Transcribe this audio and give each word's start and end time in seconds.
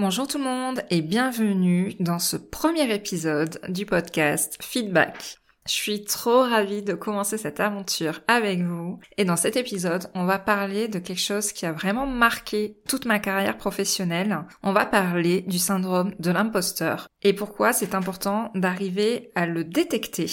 Bonjour 0.00 0.28
tout 0.28 0.38
le 0.38 0.44
monde 0.44 0.80
et 0.90 1.02
bienvenue 1.02 1.92
dans 1.98 2.20
ce 2.20 2.36
premier 2.36 2.88
épisode 2.94 3.58
du 3.68 3.84
podcast 3.84 4.56
Feedback. 4.62 5.38
Je 5.66 5.72
suis 5.72 6.04
trop 6.04 6.42
ravie 6.42 6.84
de 6.84 6.94
commencer 6.94 7.36
cette 7.36 7.58
aventure 7.58 8.20
avec 8.28 8.62
vous 8.62 9.00
et 9.16 9.24
dans 9.24 9.34
cet 9.34 9.56
épisode 9.56 10.08
on 10.14 10.24
va 10.24 10.38
parler 10.38 10.86
de 10.86 11.00
quelque 11.00 11.18
chose 11.18 11.50
qui 11.50 11.66
a 11.66 11.72
vraiment 11.72 12.06
marqué 12.06 12.76
toute 12.88 13.06
ma 13.06 13.18
carrière 13.18 13.58
professionnelle. 13.58 14.38
On 14.62 14.72
va 14.72 14.86
parler 14.86 15.40
du 15.48 15.58
syndrome 15.58 16.14
de 16.20 16.30
l'imposteur 16.30 17.08
et 17.22 17.32
pourquoi 17.32 17.72
c'est 17.72 17.96
important 17.96 18.52
d'arriver 18.54 19.32
à 19.34 19.46
le 19.46 19.64
détecter 19.64 20.30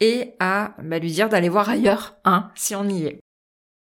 et 0.00 0.32
à 0.40 0.74
bah, 0.82 0.98
lui 0.98 1.12
dire 1.12 1.28
d'aller 1.28 1.50
voir 1.50 1.68
ailleurs, 1.68 2.16
hein, 2.24 2.50
si 2.54 2.74
on 2.74 2.88
y 2.88 3.04
est. 3.04 3.20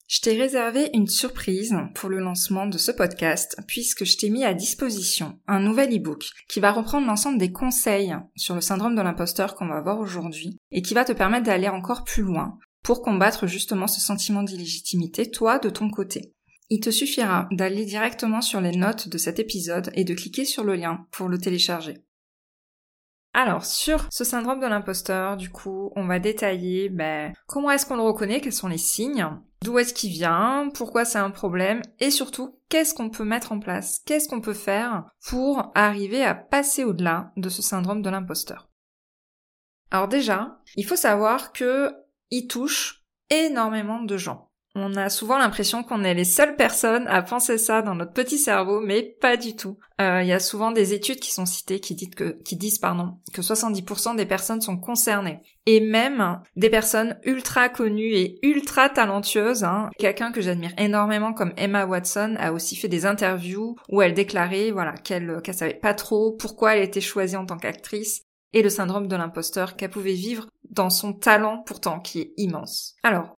Je 0.08 0.22
t'ai 0.22 0.40
réservé 0.40 0.91
une 0.94 1.08
surprise 1.08 1.76
pour 1.96 2.10
le 2.10 2.20
lancement 2.20 2.68
de 2.68 2.77
ce 2.77 2.91
podcast 2.91 3.57
puisque 3.68 4.05
je 4.05 4.18
t'ai 4.18 4.29
mis 4.29 4.43
à 4.43 4.54
disposition 4.54 5.40
un 5.48 5.60
nouvel 5.60 5.96
e-book 5.96 6.29
qui 6.48 6.60
va 6.60 6.71
reprendre 6.71 7.07
l'ensemble 7.07 7.40
des 7.40 7.52
conseils 7.52 8.16
sur 8.35 8.54
le 8.54 8.62
syndrome 8.62 8.96
de 8.96 9.02
l'imposteur 9.02 9.55
qu'on 9.55 9.68
va 9.68 9.82
voir 9.82 9.99
aujourd'hui 9.99 10.60
et 10.71 10.84
qui 10.84 10.94
va 10.94 11.05
te 11.05 11.12
permettre 11.12 11.48
d'aller 11.48 11.70
encore 11.70 12.04
plus 12.04 12.21
loin 12.21 12.60
pour 12.84 13.02
combattre 13.02 13.48
justement 13.48 13.88
ce 13.88 13.99
sentiment 13.99 14.44
d'illégitimité, 14.44 15.32
toi 15.32 15.57
de 15.57 15.71
ton 15.71 15.90
côté. 15.90 16.35
Il 16.70 16.82
te 16.82 16.91
suffira 16.91 17.48
d'aller 17.51 17.84
directement 17.85 18.41
sur 18.41 18.62
les 18.62 18.76
notes 18.76 19.10
de 19.10 19.18
cet 19.18 19.40
épisode 19.40 19.90
et 19.96 20.04
de 20.04 20.13
cliquer 20.13 20.46
sur 20.46 20.63
le 20.63 20.76
lien 20.76 21.07
pour 21.12 21.29
le 21.29 21.40
télécharger. 21.40 22.04
Alors, 23.34 23.66
sur 23.66 24.07
ce 24.12 24.24
syndrome 24.24 24.62
de 24.62 24.68
l'imposteur, 24.68 25.35
du 25.35 25.49
coup, 25.49 25.91
on 25.96 26.05
va 26.05 26.20
détailler 26.20 26.90
ben, 26.90 27.34
comment 27.48 27.70
est-ce 27.70 27.85
qu'on 27.85 27.98
le 27.98 28.01
reconnaît, 28.01 28.40
quels 28.40 28.54
sont 28.54 28.70
les 28.70 28.77
signes, 28.77 29.27
d'où 29.66 29.80
est-ce 29.80 29.96
qu'il 29.96 30.12
vient, 30.12 30.70
pourquoi 30.76 31.05
c'est 31.05 31.18
un 31.18 31.32
problème, 31.32 31.82
et 31.99 32.12
surtout, 32.12 32.60
qu'est-ce 32.70 32.94
qu'on 32.94 33.10
peut 33.10 33.26
mettre 33.26 33.52
en 33.52 33.60
place, 33.60 33.99
qu'est-ce 34.05 34.30
qu'on 34.30 34.40
peut 34.40 34.54
faire 34.54 35.05
pour 35.27 35.72
arriver 35.74 36.24
à 36.24 36.35
passer 36.35 36.84
au-delà 36.84 37.32
de 37.35 37.49
ce 37.49 37.63
syndrome 37.63 38.04
de 38.04 38.10
l'imposteur. 38.12 38.70
Alors 39.90 40.07
déjà, 40.07 40.60
il 40.76 40.85
faut 40.85 40.96
savoir 40.96 41.52
que 41.52 41.91
il 42.30 42.48
touche 42.48 43.04
énormément 43.32 44.04
de 44.04 44.18
gens. 44.18 44.52
On 44.77 44.93
a 44.95 45.09
souvent 45.09 45.37
l'impression 45.37 45.84
qu'on 45.84 46.04
est 46.04 46.13
les 46.13 46.26
seules 46.26 46.57
personnes 46.57 47.07
à 47.07 47.21
penser 47.21 47.57
ça 47.57 47.81
dans 47.81 47.95
notre 47.95 48.12
petit 48.12 48.37
cerveau, 48.37 48.82
mais 48.82 49.04
pas 49.21 49.37
du 49.37 49.55
tout. 49.55 49.77
Euh, 50.01 50.21
il 50.21 50.27
y 50.27 50.34
a 50.34 50.40
souvent 50.41 50.71
des 50.71 50.93
études 50.93 51.21
qui 51.21 51.32
sont 51.32 51.45
citées 51.45 51.79
qui, 51.79 51.95
disent 51.95 52.13
que, 52.13 52.37
qui 52.43 52.57
disent 52.57 52.79
pardon, 52.79 53.17
que 53.32 53.41
70% 53.41 54.17
des 54.17 54.26
personnes 54.26 54.59
sont 54.59 54.76
concernées. 54.76 55.40
Et 55.65 55.79
même 55.79 56.41
des 56.57 56.70
personnes 56.70 57.17
ultra 57.23 57.70
connues 57.70 58.15
et 58.15 58.37
ultra 58.43 58.90
talentueuses. 58.90 59.63
Hein. 59.63 59.90
Quelqu'un 59.98 60.34
que 60.34 60.41
j'admire 60.41 60.73
énormément 60.77 61.32
comme 61.32 61.54
Emma 61.55 61.85
Watson 61.85 62.35
a 62.37 62.51
aussi 62.51 62.76
fait 62.76 62.89
des 62.89 63.05
interviews 63.05 63.77
où 63.87 64.01
elle 64.01 64.13
déclarait 64.13 64.72
voilà 64.72 64.91
qu'elle 64.91 65.41
qu'elle 65.41 65.56
savait 65.56 65.73
pas 65.73 65.94
trop 65.94 66.33
pourquoi 66.33 66.75
elle 66.75 66.83
était 66.83 67.00
choisie 67.00 67.38
en 67.38 67.45
tant 67.45 67.57
qu'actrice 67.57 68.23
et 68.51 68.61
le 68.61 68.69
syndrome 68.69 69.07
de 69.07 69.16
l'imposteur 69.16 69.77
qu'elle 69.77 69.89
pouvait 69.89 70.13
vivre 70.13 70.47
dans 70.69 70.89
son 70.89 71.13
talent 71.13 71.63
pourtant 71.66 72.01
qui 72.01 72.19
est 72.19 72.33
immense. 72.38 72.95
Alors, 73.03 73.38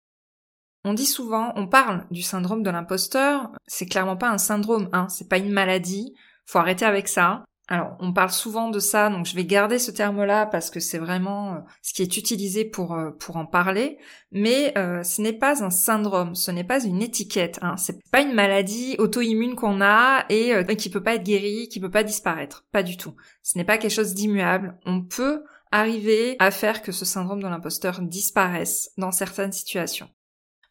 on 0.88 0.94
dit 0.94 1.06
souvent, 1.06 1.52
on 1.58 1.68
parle 1.68 2.06
du 2.12 2.22
syndrome 2.22 2.64
de 2.64 2.70
l'imposteur, 2.70 3.52
c'est 3.68 3.86
clairement 3.86 4.16
pas 4.16 4.30
un 4.30 4.38
syndrome, 4.38 4.90
hein, 4.94 5.08
c'est 5.10 5.28
pas 5.28 5.38
une 5.38 5.52
maladie, 5.52 6.16
faut 6.46 6.60
arrêter 6.60 6.86
avec 6.86 7.10
ça. 7.10 7.44
Alors, 7.68 7.98
on 8.00 8.14
parle 8.14 8.32
souvent 8.32 8.70
de 8.70 8.80
ça, 8.80 9.10
donc 9.10 9.26
je 9.26 9.36
vais 9.36 9.44
garder 9.44 9.80
ce 9.80 9.92
terme-là 9.92 10.46
parce 10.46 10.70
que 10.70 10.80
c'est 10.80 10.98
vraiment 10.98 11.56
euh, 11.56 11.58
ce 11.82 11.94
qui 11.94 12.02
est 12.02 12.16
utilisé 12.16 12.64
pour 12.64 12.94
euh, 12.94 13.12
pour 13.12 13.36
en 13.36 13.46
parler. 13.46 13.98
Mais 14.32 14.72
euh, 14.78 15.04
ce 15.04 15.22
n'est 15.22 15.34
pas 15.34 15.62
un 15.62 15.70
syndrome, 15.70 16.34
ce 16.34 16.52
n'est 16.52 16.64
pas 16.64 16.82
une 16.82 17.02
étiquette. 17.02 17.60
Hein. 17.62 17.76
C'est 17.76 18.00
pas 18.10 18.22
une 18.22 18.34
maladie 18.34 18.96
auto-immune 19.00 19.56
qu'on 19.56 19.82
a 19.82 20.24
et 20.30 20.54
qui 20.78 20.90
peut 20.90 21.04
pas 21.04 21.16
être 21.16 21.26
guérie, 21.26 21.68
qui 21.68 21.82
peut 21.82 21.92
pas 21.92 22.04
disparaître. 22.04 22.66
Pas 22.72 22.84
du 22.84 22.96
tout. 22.96 23.16
Ce 23.44 23.58
n'est 23.58 23.66
pas 23.66 23.78
quelque 23.78 23.92
chose 23.92 24.14
d'immuable. 24.14 24.80
On 24.86 25.02
peut 25.02 25.44
arriver 25.74 26.38
à 26.40 26.52
faire 26.52 26.82
que 26.82 26.94
ce 26.94 27.04
syndrome 27.04 27.42
de 27.42 27.48
l'imposteur 27.48 28.02
disparaisse 28.02 28.92
dans 28.98 29.12
certaines 29.12 29.52
situations. 29.52 30.08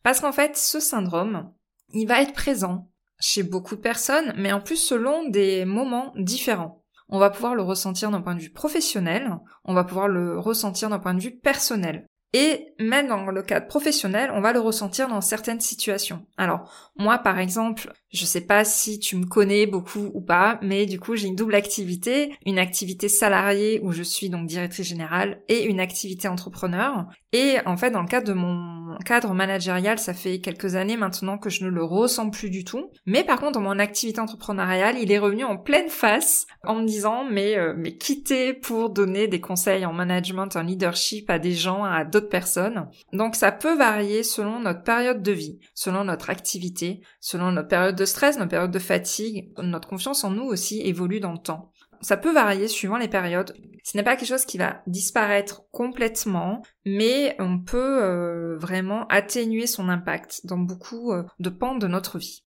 Parce 0.06 0.20
qu'en 0.20 0.30
fait, 0.30 0.56
ce 0.56 0.78
syndrome, 0.78 1.50
il 1.92 2.06
va 2.06 2.22
être 2.22 2.32
présent 2.32 2.88
chez 3.18 3.42
beaucoup 3.42 3.74
de 3.74 3.80
personnes, 3.80 4.34
mais 4.36 4.52
en 4.52 4.60
plus 4.60 4.76
selon 4.76 5.28
des 5.28 5.64
moments 5.64 6.12
différents. 6.14 6.84
On 7.08 7.18
va 7.18 7.28
pouvoir 7.28 7.56
le 7.56 7.62
ressentir 7.62 8.12
d'un 8.12 8.20
point 8.20 8.36
de 8.36 8.40
vue 8.40 8.52
professionnel, 8.52 9.36
on 9.64 9.74
va 9.74 9.82
pouvoir 9.82 10.06
le 10.06 10.38
ressentir 10.38 10.90
d'un 10.90 11.00
point 11.00 11.12
de 11.12 11.20
vue 11.20 11.36
personnel. 11.36 12.06
Et 12.32 12.72
même 12.78 13.08
dans 13.08 13.24
le 13.24 13.42
cadre 13.42 13.66
professionnel, 13.66 14.30
on 14.32 14.40
va 14.40 14.52
le 14.52 14.60
ressentir 14.60 15.08
dans 15.08 15.20
certaines 15.20 15.58
situations. 15.58 16.24
Alors, 16.36 16.92
moi, 16.94 17.18
par 17.18 17.40
exemple, 17.40 17.92
je 18.16 18.25
sais 18.25 18.41
pas 18.41 18.65
si 18.65 18.99
tu 18.99 19.16
me 19.16 19.27
connais 19.27 19.66
beaucoup 19.66 20.10
ou 20.15 20.21
pas, 20.21 20.59
mais 20.62 20.87
du 20.87 20.99
coup, 20.99 21.16
j'ai 21.16 21.28
une 21.28 21.37
double 21.37 21.54
activité, 21.54 22.34
une 22.47 22.59
activité 22.59 23.09
salariée 23.09 23.81
où 23.82 23.93
je 23.93 24.03
suis 24.03 24.31
donc 24.31 24.47
directrice 24.47 24.88
générale 24.88 25.43
et 25.49 25.65
une 25.65 25.81
activité 25.81 26.27
entrepreneur. 26.27 27.06
Et 27.32 27.56
en 27.66 27.77
fait, 27.77 27.91
dans 27.91 28.00
le 28.00 28.09
cadre 28.09 28.27
de 28.27 28.32
mon 28.32 28.97
cadre 29.04 29.34
managérial, 29.34 29.99
ça 29.99 30.15
fait 30.15 30.41
quelques 30.41 30.75
années 30.75 30.97
maintenant 30.97 31.37
que 31.37 31.50
je 31.50 31.65
ne 31.65 31.69
le 31.69 31.84
ressens 31.84 32.31
plus 32.31 32.49
du 32.49 32.65
tout. 32.65 32.91
Mais 33.04 33.25
par 33.25 33.38
contre, 33.38 33.53
dans 33.53 33.60
mon 33.60 33.78
activité 33.78 34.21
entrepreneuriale, 34.21 34.97
il 34.98 35.12
est 35.12 35.19
revenu 35.19 35.44
en 35.44 35.59
pleine 35.59 35.91
face 35.91 36.47
en 36.65 36.77
me 36.77 36.87
disant 36.87 37.25
mais 37.31 37.59
euh, 37.59 37.75
mais 37.77 37.97
quitter 37.97 38.54
pour 38.54 38.88
donner 38.88 39.28
des 39.28 39.41
conseils 39.41 39.84
en 39.84 39.93
management, 39.93 40.56
en 40.56 40.62
leadership 40.62 41.28
à 41.28 41.38
des 41.38 41.53
gens, 41.53 41.84
à 41.84 42.04
d'autres 42.04 42.31
personnes. 42.31 42.88
Donc 43.12 43.37
ça 43.37 43.53
peut 43.53 43.77
varier 43.77 44.22
selon 44.22 44.60
notre 44.60 44.83
période 44.83 45.22
de 45.22 45.33
vie, 45.33 45.59
selon 45.75 46.04
notre 46.04 46.31
activité, 46.31 47.03
selon 47.21 47.53
notre 47.53 47.69
période 47.69 47.97
de 47.97 48.05
stress, 48.06 48.38
notre 48.38 48.50
période 48.50 48.70
de 48.70 48.78
fatigue. 48.78 49.52
Notre 49.58 49.88
confiance 49.88 50.24
en 50.24 50.30
nous 50.30 50.44
aussi 50.44 50.80
évolue 50.80 51.20
dans 51.20 51.32
le 51.32 51.38
temps. 51.38 51.72
Ça 52.00 52.16
peut 52.16 52.32
varier 52.32 52.68
suivant 52.68 52.96
les 52.96 53.08
périodes. 53.08 53.54
Ce 53.84 53.96
n'est 53.96 54.02
pas 54.02 54.16
quelque 54.16 54.28
chose 54.28 54.44
qui 54.44 54.58
va 54.58 54.82
disparaître 54.86 55.62
complètement, 55.70 56.62
mais 56.84 57.36
on 57.38 57.60
peut 57.60 58.02
euh, 58.02 58.56
vraiment 58.58 59.06
atténuer 59.08 59.66
son 59.66 59.88
impact 59.88 60.44
dans 60.44 60.58
beaucoup 60.58 61.12
euh, 61.12 61.24
de 61.38 61.50
pans 61.50 61.76
de 61.76 61.86
notre 61.86 62.18
vie. 62.18 62.44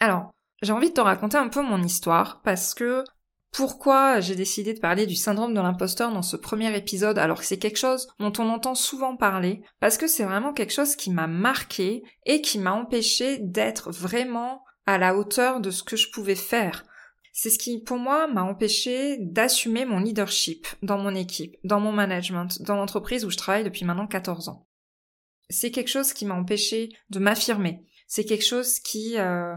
Alors, 0.00 0.30
j'ai 0.62 0.72
envie 0.72 0.90
de 0.90 0.94
te 0.94 1.00
raconter 1.00 1.36
un 1.36 1.48
peu 1.48 1.62
mon 1.62 1.82
histoire 1.82 2.40
parce 2.42 2.74
que 2.74 3.04
pourquoi 3.56 4.20
j'ai 4.20 4.34
décidé 4.34 4.74
de 4.74 4.80
parler 4.80 5.06
du 5.06 5.16
syndrome 5.16 5.54
de 5.54 5.60
l'imposteur 5.60 6.12
dans 6.12 6.20
ce 6.20 6.36
premier 6.36 6.76
épisode 6.76 7.16
alors 7.16 7.40
que 7.40 7.46
c'est 7.46 7.58
quelque 7.58 7.78
chose 7.78 8.06
dont 8.20 8.32
on 8.38 8.50
entend 8.50 8.74
souvent 8.74 9.16
parler 9.16 9.62
Parce 9.80 9.96
que 9.96 10.06
c'est 10.06 10.24
vraiment 10.24 10.52
quelque 10.52 10.74
chose 10.74 10.94
qui 10.94 11.10
m'a 11.10 11.26
marqué 11.26 12.02
et 12.26 12.42
qui 12.42 12.58
m'a 12.58 12.72
empêché 12.72 13.38
d'être 13.38 13.90
vraiment 13.90 14.62
à 14.84 14.98
la 14.98 15.16
hauteur 15.16 15.60
de 15.60 15.70
ce 15.70 15.82
que 15.82 15.96
je 15.96 16.10
pouvais 16.10 16.34
faire. 16.34 16.84
C'est 17.32 17.48
ce 17.48 17.58
qui, 17.58 17.82
pour 17.82 17.96
moi, 17.96 18.26
m'a 18.26 18.42
empêché 18.42 19.16
d'assumer 19.20 19.86
mon 19.86 20.00
leadership 20.00 20.66
dans 20.82 20.98
mon 20.98 21.14
équipe, 21.14 21.56
dans 21.64 21.80
mon 21.80 21.92
management, 21.92 22.60
dans 22.60 22.76
l'entreprise 22.76 23.24
où 23.24 23.30
je 23.30 23.38
travaille 23.38 23.64
depuis 23.64 23.86
maintenant 23.86 24.06
14 24.06 24.50
ans. 24.50 24.66
C'est 25.48 25.70
quelque 25.70 25.88
chose 25.88 26.12
qui 26.12 26.26
m'a 26.26 26.34
empêché 26.34 26.90
de 27.08 27.18
m'affirmer. 27.20 27.86
C'est 28.06 28.24
quelque 28.24 28.44
chose 28.44 28.80
qui, 28.80 29.16
euh, 29.16 29.56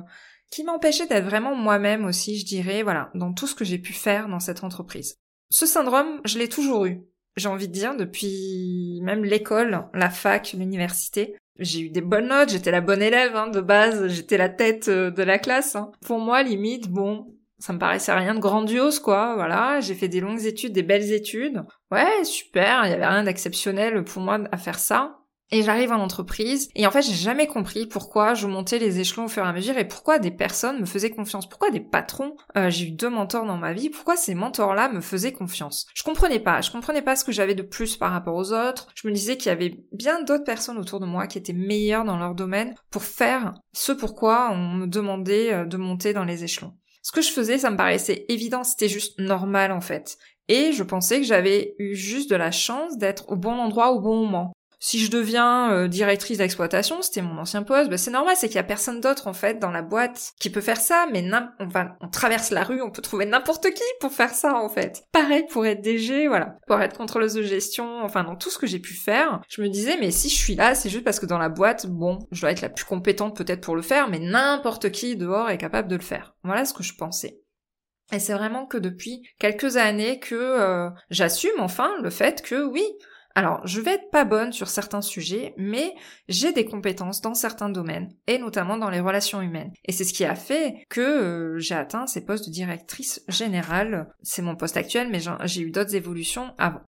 qui 0.50 0.64
m'a 0.64 0.74
empêché 0.74 1.06
d'être 1.06 1.26
vraiment 1.26 1.56
moi-même 1.56 2.06
aussi, 2.06 2.40
je 2.40 2.46
dirais, 2.46 2.84
voilà, 2.84 3.12
dans 3.14 3.34
tout 3.34 3.48
ce 3.48 3.56
que 3.56 3.66
j'ai 3.66 3.78
pu 3.78 3.94
faire 3.94 4.28
dans 4.28 4.40
cette 4.40 4.64
entreprise. 4.64 5.18
Ce 5.50 5.66
syndrome, 5.66 6.22
je 6.26 6.38
l'ai 6.40 6.50
toujours 6.50 6.86
eu. 6.86 7.02
J'ai 7.38 7.50
envie 7.50 7.68
de 7.68 7.74
dire, 7.74 7.96
depuis 7.96 9.00
même 9.04 9.24
l'école, 9.24 9.88
la 9.94 10.10
fac, 10.10 10.54
l'université. 10.54 11.36
J'ai 11.58 11.82
eu 11.82 11.90
des 11.90 12.02
bonnes 12.02 12.28
notes, 12.28 12.50
j'étais 12.50 12.72
la 12.72 12.82
bonne 12.82 13.02
élève 13.02 13.36
hein, 13.36 13.48
de 13.48 13.62
base, 13.62 14.08
j'étais 14.08 14.38
la 14.38 14.50
tête 14.50 14.88
euh, 14.88 15.12
de 15.12 15.24
la 15.24 15.40
classe. 15.40 15.76
Hein. 15.76 15.92
Pour 16.06 16.20
moi, 16.20 16.42
limite, 16.42 16.90
bon, 16.90 17.36
ça 17.60 17.74
me 17.74 17.80
paraissait 17.80 18.14
rien 18.14 18.34
de 18.34 18.40
grandiose, 18.40 19.00
quoi. 19.00 19.36
Voilà, 19.36 19.82
j'ai 19.82 19.96
fait 19.96 20.08
des 20.08 20.22
longues 20.22 20.46
études, 20.46 20.74
des 20.74 20.84
belles 20.84 21.12
études. 21.12 21.64
Ouais, 21.92 22.24
super, 22.24 22.86
il 22.86 22.92
y 22.92 22.94
avait 22.94 23.06
rien 23.06 23.24
d'exceptionnel 23.24 24.04
pour 24.04 24.22
moi 24.22 24.40
à 24.52 24.58
faire 24.58 24.80
ça. 24.80 25.19
Et 25.52 25.64
j'arrive 25.64 25.92
en 25.92 26.00
entreprise, 26.00 26.70
et 26.76 26.86
en 26.86 26.92
fait 26.92 27.02
j'ai 27.02 27.16
jamais 27.16 27.48
compris 27.48 27.88
pourquoi 27.88 28.36
je 28.36 28.46
montais 28.46 28.78
les 28.78 29.00
échelons 29.00 29.26
au 29.26 29.28
fur 29.28 29.44
et 29.44 29.48
à 29.48 29.54
mesure 29.54 29.80
et 29.80 29.88
pourquoi 29.88 30.20
des 30.20 30.30
personnes 30.30 30.80
me 30.80 30.86
faisaient 30.86 31.10
confiance, 31.10 31.50
pourquoi 31.50 31.72
des 31.72 31.80
patrons, 31.80 32.36
euh, 32.56 32.70
j'ai 32.70 32.86
eu 32.86 32.92
deux 32.92 33.10
mentors 33.10 33.48
dans 33.48 33.58
ma 33.58 33.74
vie, 33.74 33.90
pourquoi 33.90 34.16
ces 34.16 34.36
mentors-là 34.36 34.90
me 34.90 35.02
faisaient 35.02 35.32
confiance? 35.32 35.88
Je 35.96 36.04
comprenais 36.04 36.40
pas, 36.40 36.62
je 36.62 36.70
comprenais 36.70 37.02
pas 37.02 37.16
ce 37.16 37.24
que 37.24 37.32
j'avais 37.32 37.56
de 37.56 37.64
plus 37.64 37.98
par 37.98 38.12
rapport 38.12 38.36
aux 38.36 38.54
autres, 38.54 38.90
je 38.94 39.08
me 39.08 39.14
disais 39.14 39.38
qu'il 39.38 39.48
y 39.48 39.54
avait 39.54 39.84
bien 39.92 40.22
d'autres 40.22 40.44
personnes 40.44 40.78
autour 40.78 41.00
de 41.00 41.08
moi 41.08 41.26
qui 41.26 41.40
étaient 41.40 41.52
meilleures 41.54 42.06
dans 42.06 42.18
leur 42.18 42.36
domaine 42.36 42.76
pour 42.92 43.02
faire 43.02 43.56
ce 43.74 43.92
pourquoi 43.92 44.52
on 44.52 44.74
me 44.74 44.86
demandait 44.86 45.52
euh, 45.52 45.66
de 45.66 45.78
monter 45.78 46.14
dans 46.14 46.26
les 46.26 46.44
échelons. 46.44 46.76
Ce 47.02 47.12
que 47.12 47.22
je 47.22 47.32
faisais, 47.32 47.58
ça 47.58 47.72
me 47.72 47.78
paraissait 47.78 48.26
évident, 48.30 48.64
c'était 48.64 48.88
juste 48.88 49.20
normal 49.20 49.72
en 49.72 49.82
fait. 49.82 50.20
Et 50.48 50.74
je 50.74 50.84
pensais 50.84 51.20
que 51.20 51.26
j'avais 51.26 51.76
eu 51.80 51.96
juste 51.96 52.30
de 52.30 52.36
la 52.36 52.52
chance 52.52 52.98
d'être 52.98 53.30
au 53.30 53.36
bon 53.36 53.54
endroit 53.54 53.92
au 53.92 54.00
bon 54.00 54.18
moment 54.18 54.54
si 54.80 55.00
je 55.00 55.12
deviens 55.12 55.72
euh, 55.72 55.88
directrice 55.88 56.38
d'exploitation, 56.38 57.02
c'était 57.02 57.22
mon 57.22 57.38
ancien 57.38 57.64
poste, 57.64 57.90
bah, 57.90 57.98
c'est 57.98 58.12
normal, 58.12 58.36
c'est 58.38 58.48
qu'il 58.48 58.56
y 58.56 58.60
a 58.60 58.64
personne 58.64 59.02
d'autre 59.02 59.28
en 59.28 59.34
fait 59.34 59.60
dans 59.60 59.72
la 59.72 59.82
boîte 59.82 60.32
qui 60.40 60.50
peut 60.50 60.62
faire 60.62 60.80
ça, 60.80 61.06
mais 61.12 61.30
on 61.60 61.68
va, 61.68 61.98
on 62.00 62.08
traverse 62.08 62.50
la 62.52 62.64
rue, 62.64 62.82
on 62.82 62.90
peut 62.90 63.02
trouver 63.02 63.26
n'importe 63.26 63.72
qui 63.72 63.84
pour 64.00 64.14
faire 64.14 64.34
ça 64.34 64.56
en 64.56 64.70
fait. 64.70 65.04
Pareil 65.12 65.46
pour 65.52 65.66
être 65.66 65.82
DG, 65.82 66.28
voilà, 66.28 66.58
pour 66.66 66.80
être 66.82 66.98
contrôleuse 66.98 67.34
de 67.34 67.44
gestion, 67.44 68.04
enfin 68.04 68.24
dans 68.24 68.38
tout 68.38 68.50
ce 68.50 68.58
que 68.58 68.68
j'ai 68.68 68.80
pu 68.80 68.94
faire, 68.94 69.42
je 69.50 69.62
me 69.62 69.68
disais 69.68 69.98
mais 70.00 70.12
si 70.12 70.30
je 70.30 70.36
suis 70.36 70.56
là, 70.56 70.76
c'est 70.76 70.90
juste 70.90 71.04
parce 71.04 71.20
que 71.20 71.26
dans 71.26 71.38
la 71.38 71.50
boîte, 71.50 71.88
bon, 71.88 72.20
je 72.32 72.42
dois 72.42 72.52
être 72.52 72.62
la 72.62 72.70
plus 72.70 72.86
compétente 72.86 73.36
peut-être 73.36 73.62
pour 73.62 73.76
le 73.76 73.82
faire, 73.82 74.10
mais 74.10 74.20
n'importe 74.20 74.92
qui 74.92 75.18
dehors 75.18 75.50
est 75.50 75.58
capable 75.58 75.90
de 75.90 75.98
le 75.98 76.02
faire. 76.02 76.36
Voilà 76.44 76.64
ce 76.64 76.74
que 76.74 76.84
je 76.84 76.96
pensais. 76.96 77.42
Et 78.12 78.20
c'est 78.20 78.34
vraiment 78.34 78.66
que 78.66 78.78
depuis 78.78 79.22
quelques 79.40 79.78
années 79.78 80.20
que 80.20 80.36
euh, 80.36 80.90
j'assume 81.12 81.60
enfin 81.60 81.92
le 82.02 82.10
fait 82.10 82.42
que 82.42 82.66
oui, 82.66 82.84
alors, 83.36 83.66
je 83.66 83.80
vais 83.80 83.94
être 83.94 84.10
pas 84.12 84.26
bonne 84.26 84.52
sur 84.52 84.68
certains 84.68 85.02
sujets, 85.02 85.54
mais 85.56 85.94
j'ai 86.28 86.52
des 86.52 86.66
compétences 86.66 87.22
dans 87.22 87.36
certains 87.36 87.70
domaines, 87.70 88.12
et 88.28 88.38
notamment 88.38 88.78
dans 88.78 88.90
les 88.90 89.00
relations 89.00 89.42
humaines. 89.42 89.72
Et 89.86 89.92
c'est 89.92 90.04
ce 90.04 90.14
qui 90.14 90.26
a 90.26 90.36
fait 90.36 90.84
que 90.90 91.02
euh, 91.02 91.60
j'ai 91.60 91.76
atteint 91.76 92.08
ces 92.08 92.26
postes 92.26 92.48
de 92.48 92.52
directrice 92.52 93.24
générale. 93.28 94.14
C'est 94.24 94.42
mon 94.42 94.56
poste 94.56 94.78
actuel, 94.78 95.10
mais 95.10 95.22
j'ai 95.46 95.62
eu 95.62 95.72
d'autres 95.72 95.96
évolutions 95.96 96.54
avant. 96.58 96.82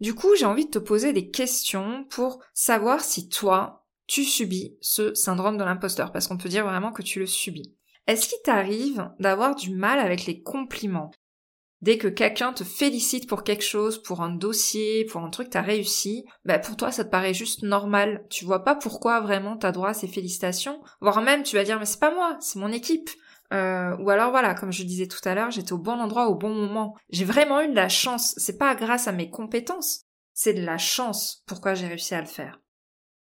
Du 0.00 0.14
coup, 0.14 0.34
j'ai 0.36 0.46
envie 0.46 0.66
de 0.66 0.70
te 0.70 0.78
poser 0.78 1.12
des 1.12 1.30
questions 1.30 2.04
pour 2.10 2.42
savoir 2.54 3.00
si 3.00 3.28
toi, 3.28 3.86
tu 4.06 4.24
subis 4.24 4.76
ce 4.80 5.14
syndrome 5.14 5.56
de 5.56 5.64
l'imposteur, 5.64 6.12
parce 6.12 6.26
qu'on 6.26 6.38
peut 6.38 6.48
dire 6.48 6.66
vraiment 6.66 6.92
que 6.92 7.02
tu 7.02 7.18
le 7.18 7.26
subis. 7.26 7.74
Est-ce 8.06 8.28
qu'il 8.28 8.38
t'arrive 8.44 9.10
d'avoir 9.20 9.54
du 9.54 9.70
mal 9.70 9.98
avec 9.98 10.26
les 10.26 10.42
compliments? 10.42 11.10
Dès 11.82 11.96
que 11.96 12.08
quelqu'un 12.08 12.52
te 12.52 12.62
félicite 12.62 13.26
pour 13.26 13.42
quelque 13.42 13.64
chose, 13.64 14.02
pour 14.02 14.20
un 14.20 14.28
dossier, 14.28 15.06
pour 15.06 15.22
un 15.22 15.30
truc 15.30 15.48
t'as 15.48 15.62
réussi, 15.62 16.26
bah 16.44 16.58
pour 16.58 16.76
toi 16.76 16.90
ça 16.90 17.04
te 17.04 17.10
paraît 17.10 17.32
juste 17.32 17.62
normal. 17.62 18.26
Tu 18.28 18.44
vois 18.44 18.64
pas 18.64 18.74
pourquoi 18.74 19.20
vraiment 19.20 19.56
t'as 19.56 19.72
droit 19.72 19.90
à 19.90 19.94
ces 19.94 20.08
félicitations. 20.08 20.82
Voire 21.00 21.22
même 21.22 21.42
tu 21.42 21.56
vas 21.56 21.64
dire 21.64 21.78
mais 21.78 21.86
c'est 21.86 22.00
pas 22.00 22.14
moi, 22.14 22.36
c'est 22.40 22.58
mon 22.58 22.70
équipe. 22.70 23.08
Euh, 23.52 23.96
ou 23.96 24.10
alors 24.10 24.30
voilà, 24.30 24.54
comme 24.54 24.72
je 24.72 24.84
disais 24.84 25.08
tout 25.08 25.26
à 25.26 25.34
l'heure, 25.34 25.50
j'étais 25.50 25.72
au 25.72 25.78
bon 25.78 25.98
endroit 25.98 26.28
au 26.28 26.34
bon 26.34 26.54
moment. 26.54 26.94
J'ai 27.08 27.24
vraiment 27.24 27.62
eu 27.62 27.68
de 27.68 27.74
la 27.74 27.88
chance. 27.88 28.34
C'est 28.36 28.58
pas 28.58 28.74
grâce 28.74 29.08
à 29.08 29.12
mes 29.12 29.30
compétences, 29.30 30.02
c'est 30.34 30.54
de 30.54 30.64
la 30.64 30.78
chance 30.78 31.42
pourquoi 31.46 31.74
j'ai 31.74 31.86
réussi 31.86 32.14
à 32.14 32.20
le 32.20 32.26
faire. 32.26 32.60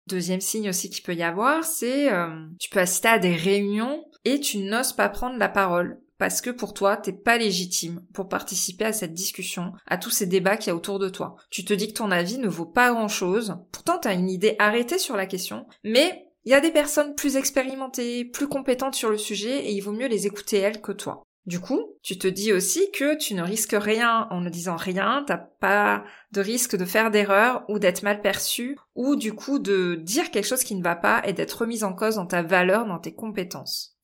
Deuxième 0.08 0.40
signe 0.40 0.68
aussi 0.68 0.90
qu'il 0.90 1.04
peut 1.04 1.14
y 1.14 1.22
avoir, 1.22 1.64
c'est 1.64 2.12
euh, 2.12 2.46
tu 2.58 2.68
peux 2.68 2.80
assister 2.80 3.08
à 3.08 3.18
des 3.18 3.34
réunions 3.34 4.04
et 4.24 4.40
tu 4.40 4.58
n'oses 4.58 4.92
pas 4.92 5.08
prendre 5.08 5.38
la 5.38 5.48
parole 5.48 6.00
parce 6.22 6.40
que 6.40 6.50
pour 6.50 6.72
toi, 6.72 6.96
t'es 6.96 7.12
pas 7.12 7.36
légitime 7.36 8.00
pour 8.14 8.28
participer 8.28 8.84
à 8.84 8.92
cette 8.92 9.12
discussion, 9.12 9.72
à 9.88 9.98
tous 9.98 10.10
ces 10.10 10.26
débats 10.26 10.56
qu'il 10.56 10.68
y 10.68 10.70
a 10.70 10.76
autour 10.76 11.00
de 11.00 11.08
toi. 11.08 11.34
Tu 11.50 11.64
te 11.64 11.74
dis 11.74 11.88
que 11.88 11.98
ton 11.98 12.12
avis 12.12 12.38
ne 12.38 12.46
vaut 12.46 12.64
pas 12.64 12.92
grand 12.92 13.08
chose, 13.08 13.56
pourtant 13.72 13.98
t'as 13.98 14.14
une 14.14 14.30
idée 14.30 14.54
arrêtée 14.60 15.00
sur 15.00 15.16
la 15.16 15.26
question, 15.26 15.66
mais 15.82 16.28
il 16.44 16.52
y 16.52 16.54
a 16.54 16.60
des 16.60 16.70
personnes 16.70 17.16
plus 17.16 17.34
expérimentées, 17.34 18.24
plus 18.24 18.46
compétentes 18.46 18.94
sur 18.94 19.10
le 19.10 19.18
sujet, 19.18 19.66
et 19.66 19.72
il 19.72 19.80
vaut 19.80 19.90
mieux 19.90 20.06
les 20.06 20.28
écouter 20.28 20.58
elles 20.58 20.80
que 20.80 20.92
toi. 20.92 21.24
Du 21.46 21.58
coup, 21.58 21.96
tu 22.04 22.16
te 22.16 22.28
dis 22.28 22.52
aussi 22.52 22.88
que 22.92 23.16
tu 23.16 23.34
ne 23.34 23.42
risques 23.42 23.76
rien 23.76 24.28
en 24.30 24.40
ne 24.40 24.48
disant 24.48 24.76
rien, 24.76 25.24
t'as 25.26 25.38
pas 25.38 26.04
de 26.30 26.40
risque 26.40 26.76
de 26.76 26.84
faire 26.84 27.10
d'erreur 27.10 27.64
ou 27.68 27.80
d'être 27.80 28.04
mal 28.04 28.20
perçu, 28.20 28.78
ou 28.94 29.16
du 29.16 29.32
coup 29.32 29.58
de 29.58 29.96
dire 29.96 30.30
quelque 30.30 30.46
chose 30.46 30.62
qui 30.62 30.76
ne 30.76 30.84
va 30.84 30.94
pas 30.94 31.20
et 31.26 31.32
d'être 31.32 31.62
remise 31.62 31.82
en 31.82 31.94
cause 31.94 32.14
dans 32.14 32.26
ta 32.26 32.42
valeur, 32.42 32.86
dans 32.86 33.00
tes 33.00 33.12
compétences. 33.12 33.98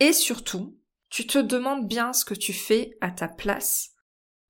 Et 0.00 0.12
surtout, 0.12 0.78
tu 1.14 1.28
te 1.28 1.38
demandes 1.38 1.86
bien 1.86 2.12
ce 2.12 2.24
que 2.24 2.34
tu 2.34 2.52
fais 2.52 2.96
à 3.00 3.12
ta 3.12 3.28
place. 3.28 3.90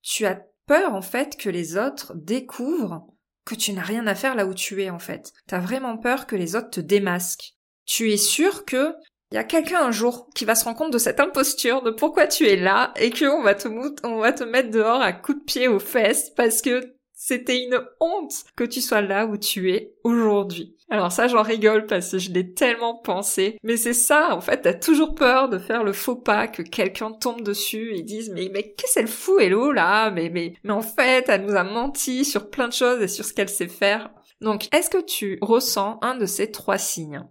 Tu 0.01 0.25
as 0.25 0.41
peur 0.67 0.95
en 0.95 1.03
fait 1.03 1.37
que 1.37 1.51
les 1.51 1.77
autres 1.77 2.15
découvrent 2.15 3.07
que 3.45 3.55
tu 3.55 3.75
n'as 3.75 3.83
rien 3.83 4.07
à 4.07 4.15
faire 4.15 4.35
là 4.35 4.47
où 4.47 4.55
tu 4.55 4.83
es 4.83 4.89
en 4.89 4.99
fait. 4.99 5.35
T'as 5.47 5.61
vraiment 5.61 5.99
peur 5.99 6.27
que 6.27 6.37
les 6.37 6.57
autres 6.57 6.71
te 6.71 6.81
démasquent. 6.81 7.53
Tu 7.85 8.11
es 8.13 8.17
sûr 8.17 8.65
que 8.65 8.95
il 9.31 9.35
y 9.35 9.39
a 9.39 9.45
quelqu'un 9.45 9.85
un 9.85 9.91
jour 9.91 10.31
qui 10.35 10.47
va 10.47 10.55
se 10.55 10.65
rendre 10.65 10.79
compte 10.79 10.93
de 10.93 10.97
cette 10.97 11.21
imposture, 11.21 11.83
de 11.83 11.91
pourquoi 11.91 12.27
tu 12.27 12.47
es 12.47 12.57
là, 12.57 12.95
et 12.97 13.11
qu'on 13.11 13.43
va 13.43 13.55
te, 13.55 13.69
on 14.03 14.17
va 14.17 14.33
te 14.33 14.45
mettre 14.45 14.71
dehors 14.71 15.03
à 15.03 15.13
coups 15.13 15.41
de 15.41 15.45
pied 15.45 15.69
aux 15.69 15.79
fesses 15.79 16.31
parce 16.31 16.63
que 16.63 16.94
c'était 17.27 17.65
une 17.65 17.81
honte 18.01 18.45
que 18.55 18.65
tu 18.65 18.83
sois 18.83 19.01
là 19.01 19.25
où 19.25 19.39
tu 19.39 19.73
es 19.73 19.95
aujourd'hui. 20.05 20.77
Alors 20.91 21.11
ça, 21.11 21.27
j'en 21.27 21.41
rigole 21.41 21.87
parce 21.87 22.11
que 22.11 22.19
je 22.19 22.31
l'ai 22.31 22.53
tellement 22.53 22.97
pensé. 22.97 23.59
Mais 23.63 23.79
c'est 23.79 23.95
ça, 23.95 24.37
en 24.37 24.43
fait, 24.43 24.61
t'as 24.61 24.75
toujours 24.75 25.15
peur 25.15 25.49
de 25.49 25.57
faire 25.57 25.85
le 25.85 25.95
faux 25.95 26.17
pas, 26.17 26.49
que 26.49 26.61
quelqu'un 26.61 27.13
tombe 27.13 27.41
dessus 27.41 27.97
et 27.97 28.03
dise 28.03 28.31
mais, 28.35 28.51
mais 28.53 28.75
qu'est-ce 28.75 28.97
qu'elle 28.97 29.09
fout, 29.09 29.41
Hello, 29.41 29.73
là? 29.73 30.11
Mais, 30.11 30.29
mais, 30.29 30.53
mais 30.65 30.75
en 30.75 30.83
fait, 30.83 31.31
elle 31.31 31.47
nous 31.47 31.57
a 31.57 31.65
menti 31.65 32.27
sur 32.27 32.51
plein 32.51 32.69
de 32.69 32.75
choses 32.75 33.01
et 33.01 33.09
sur 33.09 33.25
ce 33.25 33.33
qu'elle 33.33 33.49
sait 33.49 33.69
faire. 33.69 34.11
Donc, 34.43 34.69
est-ce 34.75 34.91
que 34.91 35.03
tu 35.03 35.39
ressens 35.41 35.99
un 36.03 36.19
de 36.19 36.27
ces 36.27 36.51
trois 36.51 36.77
signes? 36.77 37.27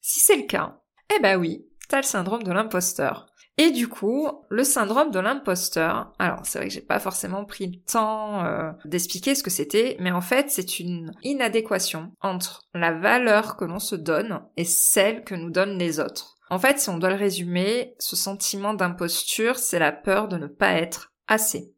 Si 0.00 0.20
c'est 0.20 0.36
le 0.36 0.46
cas, 0.46 0.80
eh 1.14 1.20
ben 1.20 1.38
oui, 1.38 1.66
t'as 1.90 1.98
le 1.98 2.04
syndrome 2.04 2.42
de 2.42 2.52
l'imposteur. 2.52 3.26
Et 3.56 3.70
du 3.70 3.86
coup, 3.86 4.28
le 4.48 4.64
syndrome 4.64 5.12
de 5.12 5.20
l'imposteur, 5.20 6.12
alors 6.18 6.40
c'est 6.44 6.58
vrai 6.58 6.66
que 6.66 6.74
j'ai 6.74 6.80
pas 6.80 6.98
forcément 6.98 7.44
pris 7.44 7.68
le 7.68 7.80
temps 7.80 8.44
euh, 8.44 8.72
d'expliquer 8.84 9.36
ce 9.36 9.44
que 9.44 9.50
c'était, 9.50 9.96
mais 10.00 10.10
en 10.10 10.20
fait 10.20 10.50
c'est 10.50 10.80
une 10.80 11.12
inadéquation 11.22 12.12
entre 12.20 12.62
la 12.74 12.92
valeur 12.92 13.56
que 13.56 13.64
l'on 13.64 13.78
se 13.78 13.94
donne 13.94 14.42
et 14.56 14.64
celle 14.64 15.22
que 15.22 15.36
nous 15.36 15.50
donnent 15.50 15.78
les 15.78 16.00
autres. 16.00 16.36
En 16.50 16.58
fait, 16.58 16.80
si 16.80 16.90
on 16.90 16.98
doit 16.98 17.10
le 17.10 17.14
résumer, 17.16 17.94
ce 17.98 18.16
sentiment 18.16 18.74
d'imposture, 18.74 19.56
c'est 19.56 19.78
la 19.78 19.92
peur 19.92 20.28
de 20.28 20.36
ne 20.36 20.46
pas 20.46 20.72
être 20.72 21.12
assez. 21.26 21.72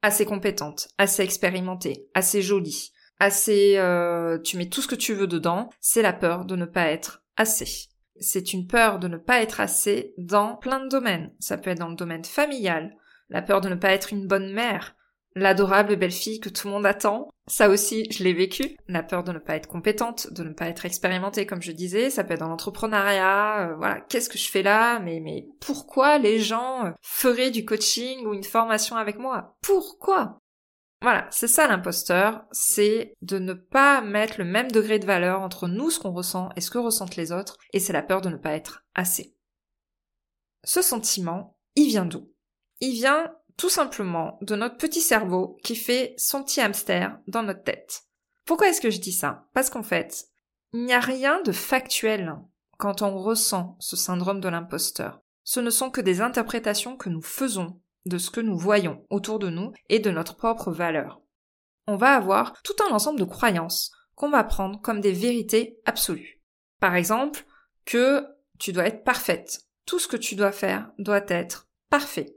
Assez 0.00 0.24
compétente, 0.24 0.88
assez 0.98 1.22
expérimentée, 1.22 2.08
assez 2.14 2.42
jolie, 2.42 2.92
assez... 3.20 3.76
Euh, 3.76 4.38
tu 4.38 4.56
mets 4.56 4.68
tout 4.68 4.80
ce 4.80 4.88
que 4.88 4.96
tu 4.96 5.12
veux 5.14 5.28
dedans, 5.28 5.68
c'est 5.80 6.02
la 6.02 6.12
peur 6.12 6.46
de 6.46 6.56
ne 6.56 6.64
pas 6.64 6.86
être 6.86 7.22
assez 7.36 7.91
c'est 8.20 8.52
une 8.52 8.66
peur 8.66 8.98
de 8.98 9.08
ne 9.08 9.16
pas 9.16 9.42
être 9.42 9.60
assez 9.60 10.14
dans 10.18 10.56
plein 10.56 10.80
de 10.80 10.88
domaines. 10.88 11.32
Ça 11.40 11.58
peut 11.58 11.70
être 11.70 11.78
dans 11.78 11.88
le 11.88 11.96
domaine 11.96 12.24
familial, 12.24 12.96
la 13.28 13.42
peur 13.42 13.60
de 13.60 13.68
ne 13.68 13.74
pas 13.74 13.92
être 13.92 14.12
une 14.12 14.26
bonne 14.26 14.52
mère, 14.52 14.94
l'adorable 15.34 15.96
belle-fille 15.96 16.40
que 16.40 16.48
tout 16.48 16.68
le 16.68 16.74
monde 16.74 16.86
attend. 16.86 17.28
Ça 17.48 17.68
aussi, 17.68 18.06
je 18.10 18.22
l'ai 18.22 18.34
vécu. 18.34 18.76
La 18.88 19.02
peur 19.02 19.24
de 19.24 19.32
ne 19.32 19.38
pas 19.38 19.56
être 19.56 19.66
compétente, 19.66 20.32
de 20.32 20.44
ne 20.44 20.52
pas 20.52 20.68
être 20.68 20.84
expérimentée, 20.84 21.46
comme 21.46 21.62
je 21.62 21.72
disais. 21.72 22.10
Ça 22.10 22.24
peut 22.24 22.34
être 22.34 22.40
dans 22.40 22.48
l'entrepreneuriat. 22.48 23.70
Euh, 23.70 23.76
voilà, 23.76 24.00
qu'est-ce 24.00 24.28
que 24.28 24.38
je 24.38 24.48
fais 24.48 24.62
là? 24.62 25.00
Mais 25.00 25.20
mais 25.20 25.46
pourquoi 25.60 26.18
les 26.18 26.38
gens 26.38 26.92
feraient 27.00 27.50
du 27.50 27.64
coaching 27.64 28.26
ou 28.26 28.34
une 28.34 28.44
formation 28.44 28.96
avec 28.96 29.18
moi? 29.18 29.56
Pourquoi? 29.62 30.41
Voilà, 31.02 31.26
c'est 31.30 31.48
ça 31.48 31.66
l'imposteur, 31.66 32.44
c'est 32.52 33.14
de 33.22 33.38
ne 33.38 33.52
pas 33.52 34.00
mettre 34.00 34.38
le 34.38 34.44
même 34.44 34.70
degré 34.70 34.98
de 34.98 35.06
valeur 35.06 35.40
entre 35.40 35.68
nous, 35.68 35.90
ce 35.90 35.98
qu'on 35.98 36.12
ressent, 36.12 36.50
et 36.56 36.60
ce 36.60 36.70
que 36.70 36.78
ressentent 36.78 37.16
les 37.16 37.32
autres, 37.32 37.58
et 37.72 37.80
c'est 37.80 37.92
la 37.92 38.02
peur 38.02 38.20
de 38.20 38.28
ne 38.28 38.36
pas 38.36 38.52
être 38.52 38.84
assez. 38.94 39.36
Ce 40.64 40.80
sentiment, 40.80 41.58
il 41.74 41.88
vient 41.88 42.06
d'où? 42.06 42.32
Il 42.80 42.92
vient 42.92 43.34
tout 43.56 43.68
simplement 43.68 44.38
de 44.42 44.56
notre 44.56 44.76
petit 44.76 45.00
cerveau 45.00 45.58
qui 45.62 45.76
fait 45.76 46.14
son 46.16 46.42
petit 46.42 46.60
hamster 46.60 47.18
dans 47.26 47.42
notre 47.42 47.64
tête. 47.64 48.04
Pourquoi 48.44 48.68
est-ce 48.68 48.80
que 48.80 48.90
je 48.90 49.00
dis 49.00 49.12
ça? 49.12 49.48
Parce 49.54 49.70
qu'en 49.70 49.82
fait, 49.82 50.26
il 50.72 50.84
n'y 50.84 50.94
a 50.94 51.00
rien 51.00 51.42
de 51.42 51.52
factuel 51.52 52.34
quand 52.78 53.02
on 53.02 53.18
ressent 53.18 53.76
ce 53.78 53.96
syndrome 53.96 54.40
de 54.40 54.48
l'imposteur. 54.48 55.20
Ce 55.44 55.60
ne 55.60 55.70
sont 55.70 55.90
que 55.90 56.00
des 56.00 56.20
interprétations 56.20 56.96
que 56.96 57.08
nous 57.08 57.22
faisons 57.22 57.80
de 58.06 58.18
ce 58.18 58.30
que 58.30 58.40
nous 58.40 58.56
voyons 58.56 59.04
autour 59.10 59.38
de 59.38 59.48
nous 59.48 59.72
et 59.88 59.98
de 59.98 60.10
notre 60.10 60.36
propre 60.36 60.70
valeur. 60.70 61.20
On 61.86 61.96
va 61.96 62.14
avoir 62.14 62.54
tout 62.62 62.76
un 62.88 62.92
ensemble 62.92 63.18
de 63.18 63.24
croyances 63.24 63.92
qu'on 64.14 64.30
va 64.30 64.44
prendre 64.44 64.80
comme 64.80 65.00
des 65.00 65.12
vérités 65.12 65.78
absolues. 65.84 66.40
Par 66.80 66.94
exemple, 66.94 67.44
que 67.84 68.26
tu 68.58 68.72
dois 68.72 68.86
être 68.86 69.04
parfaite. 69.04 69.62
Tout 69.86 69.98
ce 69.98 70.08
que 70.08 70.16
tu 70.16 70.34
dois 70.34 70.52
faire 70.52 70.90
doit 70.98 71.24
être 71.28 71.68
parfait. 71.90 72.36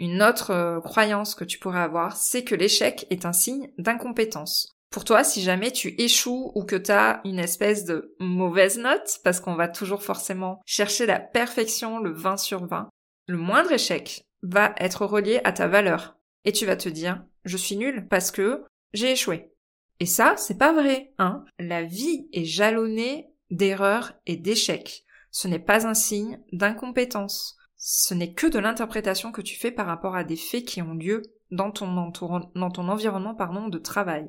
Une 0.00 0.22
autre 0.22 0.52
euh, 0.52 0.80
croyance 0.80 1.34
que 1.34 1.44
tu 1.44 1.58
pourrais 1.58 1.80
avoir, 1.80 2.16
c'est 2.16 2.44
que 2.44 2.54
l'échec 2.54 3.06
est 3.10 3.26
un 3.26 3.32
signe 3.32 3.70
d'incompétence. 3.78 4.78
Pour 4.90 5.04
toi, 5.04 5.24
si 5.24 5.42
jamais 5.42 5.70
tu 5.70 5.94
échoues 6.00 6.52
ou 6.54 6.64
que 6.64 6.76
tu 6.76 6.92
as 6.92 7.20
une 7.24 7.38
espèce 7.38 7.84
de 7.84 8.14
mauvaise 8.20 8.78
note, 8.78 9.18
parce 9.22 9.40
qu'on 9.40 9.54
va 9.54 9.68
toujours 9.68 10.02
forcément 10.02 10.60
chercher 10.64 11.04
la 11.04 11.20
perfection, 11.20 11.98
le 11.98 12.12
20 12.12 12.38
sur 12.38 12.66
20, 12.66 12.88
le 13.26 13.36
moindre 13.36 13.72
échec 13.72 14.22
va 14.42 14.74
être 14.78 15.06
relié 15.06 15.40
à 15.44 15.52
ta 15.52 15.68
valeur. 15.68 16.16
Et 16.44 16.52
tu 16.52 16.66
vas 16.66 16.76
te 16.76 16.88
dire, 16.88 17.24
je 17.44 17.56
suis 17.56 17.76
nul 17.76 18.06
parce 18.08 18.30
que 18.30 18.64
j'ai 18.92 19.12
échoué. 19.12 19.52
Et 20.00 20.06
ça, 20.06 20.34
c'est 20.36 20.58
pas 20.58 20.72
vrai, 20.72 21.12
hein. 21.18 21.44
La 21.58 21.82
vie 21.82 22.28
est 22.32 22.44
jalonnée 22.44 23.30
d'erreurs 23.50 24.12
et 24.26 24.36
d'échecs. 24.36 25.04
Ce 25.30 25.48
n'est 25.48 25.58
pas 25.58 25.86
un 25.86 25.94
signe 25.94 26.40
d'incompétence. 26.52 27.56
Ce 27.76 28.14
n'est 28.14 28.32
que 28.32 28.46
de 28.46 28.58
l'interprétation 28.58 29.32
que 29.32 29.40
tu 29.40 29.56
fais 29.56 29.70
par 29.70 29.86
rapport 29.86 30.16
à 30.16 30.24
des 30.24 30.36
faits 30.36 30.64
qui 30.64 30.82
ont 30.82 30.94
lieu 30.94 31.22
dans 31.50 31.70
ton, 31.70 31.86
environnement 31.86 33.34
pardon, 33.34 33.68
de 33.68 33.78
travail. 33.78 34.28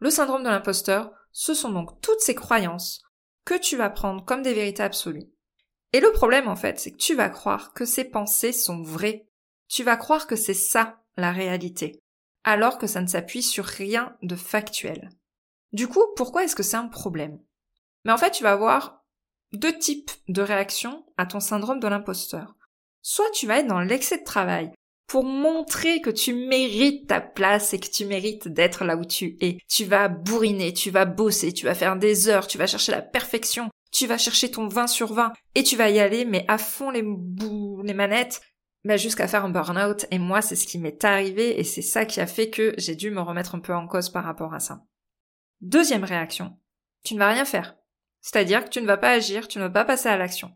Le 0.00 0.10
syndrome 0.10 0.42
de 0.42 0.48
l'imposteur, 0.48 1.12
ce 1.32 1.54
sont 1.54 1.70
donc 1.70 2.00
toutes 2.00 2.20
ces 2.20 2.34
croyances 2.34 3.02
que 3.44 3.58
tu 3.58 3.76
vas 3.76 3.90
prendre 3.90 4.24
comme 4.24 4.42
des 4.42 4.54
vérités 4.54 4.82
absolues 4.82 5.30
Et 5.92 6.00
le 6.00 6.12
problème, 6.12 6.48
en 6.48 6.56
fait, 6.56 6.78
c'est 6.78 6.92
que 6.92 6.96
tu 6.96 7.14
vas 7.14 7.30
croire 7.30 7.72
que 7.72 7.84
ces 7.84 8.04
pensées 8.04 8.52
sont 8.52 8.82
vraies. 8.82 9.26
Tu 9.68 9.82
vas 9.82 9.96
croire 9.96 10.26
que 10.26 10.36
c'est 10.36 10.54
ça, 10.54 11.02
la 11.16 11.32
réalité. 11.32 12.02
Alors 12.44 12.78
que 12.78 12.86
ça 12.86 13.00
ne 13.00 13.06
s'appuie 13.06 13.42
sur 13.42 13.64
rien 13.64 14.16
de 14.22 14.36
factuel. 14.36 15.10
Du 15.72 15.88
coup, 15.88 16.04
pourquoi 16.16 16.44
est-ce 16.44 16.56
que 16.56 16.62
c'est 16.62 16.76
un 16.76 16.88
problème? 16.88 17.38
Mais 18.04 18.12
en 18.12 18.18
fait, 18.18 18.30
tu 18.30 18.42
vas 18.42 18.52
avoir 18.52 19.04
deux 19.52 19.76
types 19.76 20.10
de 20.28 20.42
réactions 20.42 21.04
à 21.16 21.26
ton 21.26 21.40
syndrome 21.40 21.80
de 21.80 21.88
l'imposteur. 21.88 22.54
Soit 23.02 23.30
tu 23.32 23.46
vas 23.46 23.58
être 23.58 23.66
dans 23.66 23.80
l'excès 23.80 24.18
de 24.18 24.24
travail 24.24 24.72
pour 25.06 25.24
montrer 25.24 26.02
que 26.02 26.10
tu 26.10 26.34
mérites 26.34 27.08
ta 27.08 27.22
place 27.22 27.72
et 27.72 27.80
que 27.80 27.88
tu 27.88 28.04
mérites 28.04 28.46
d'être 28.46 28.84
là 28.84 28.96
où 28.96 29.06
tu 29.06 29.38
es. 29.40 29.58
Tu 29.66 29.86
vas 29.86 30.08
bourriner, 30.08 30.74
tu 30.74 30.90
vas 30.90 31.06
bosser, 31.06 31.52
tu 31.52 31.64
vas 31.64 31.74
faire 31.74 31.96
des 31.96 32.28
heures, 32.28 32.46
tu 32.46 32.58
vas 32.58 32.66
chercher 32.66 32.92
la 32.92 33.00
perfection, 33.00 33.70
tu 33.90 34.06
vas 34.06 34.18
chercher 34.18 34.50
ton 34.50 34.68
20 34.68 34.86
sur 34.86 35.12
20 35.12 35.32
et 35.54 35.62
tu 35.62 35.76
vas 35.76 35.90
y 35.90 36.00
aller 36.00 36.24
mais 36.24 36.44
à 36.48 36.58
fond 36.58 36.90
les 36.90 37.02
bouts, 37.02 37.82
les 37.82 37.94
manettes 37.94 38.40
bah 38.84 38.96
jusqu'à 38.96 39.28
faire 39.28 39.44
un 39.44 39.50
burn-out 39.50 40.06
et 40.10 40.18
moi 40.18 40.40
c'est 40.40 40.56
ce 40.56 40.66
qui 40.66 40.78
m'est 40.78 41.04
arrivé 41.04 41.58
et 41.58 41.64
c'est 41.64 41.82
ça 41.82 42.04
qui 42.04 42.20
a 42.20 42.26
fait 42.26 42.50
que 42.50 42.74
j'ai 42.78 42.94
dû 42.94 43.10
me 43.10 43.20
remettre 43.20 43.54
un 43.54 43.60
peu 43.60 43.74
en 43.74 43.86
cause 43.86 44.10
par 44.10 44.24
rapport 44.24 44.54
à 44.54 44.60
ça. 44.60 44.84
Deuxième 45.60 46.04
réaction, 46.04 46.56
tu 47.04 47.14
ne 47.14 47.18
vas 47.18 47.28
rien 47.30 47.44
faire. 47.44 47.76
C'est-à-dire 48.20 48.64
que 48.64 48.68
tu 48.68 48.80
ne 48.80 48.86
vas 48.86 48.96
pas 48.96 49.10
agir, 49.10 49.48
tu 49.48 49.58
ne 49.58 49.64
vas 49.64 49.70
pas 49.70 49.84
passer 49.84 50.08
à 50.08 50.16
l'action. 50.16 50.52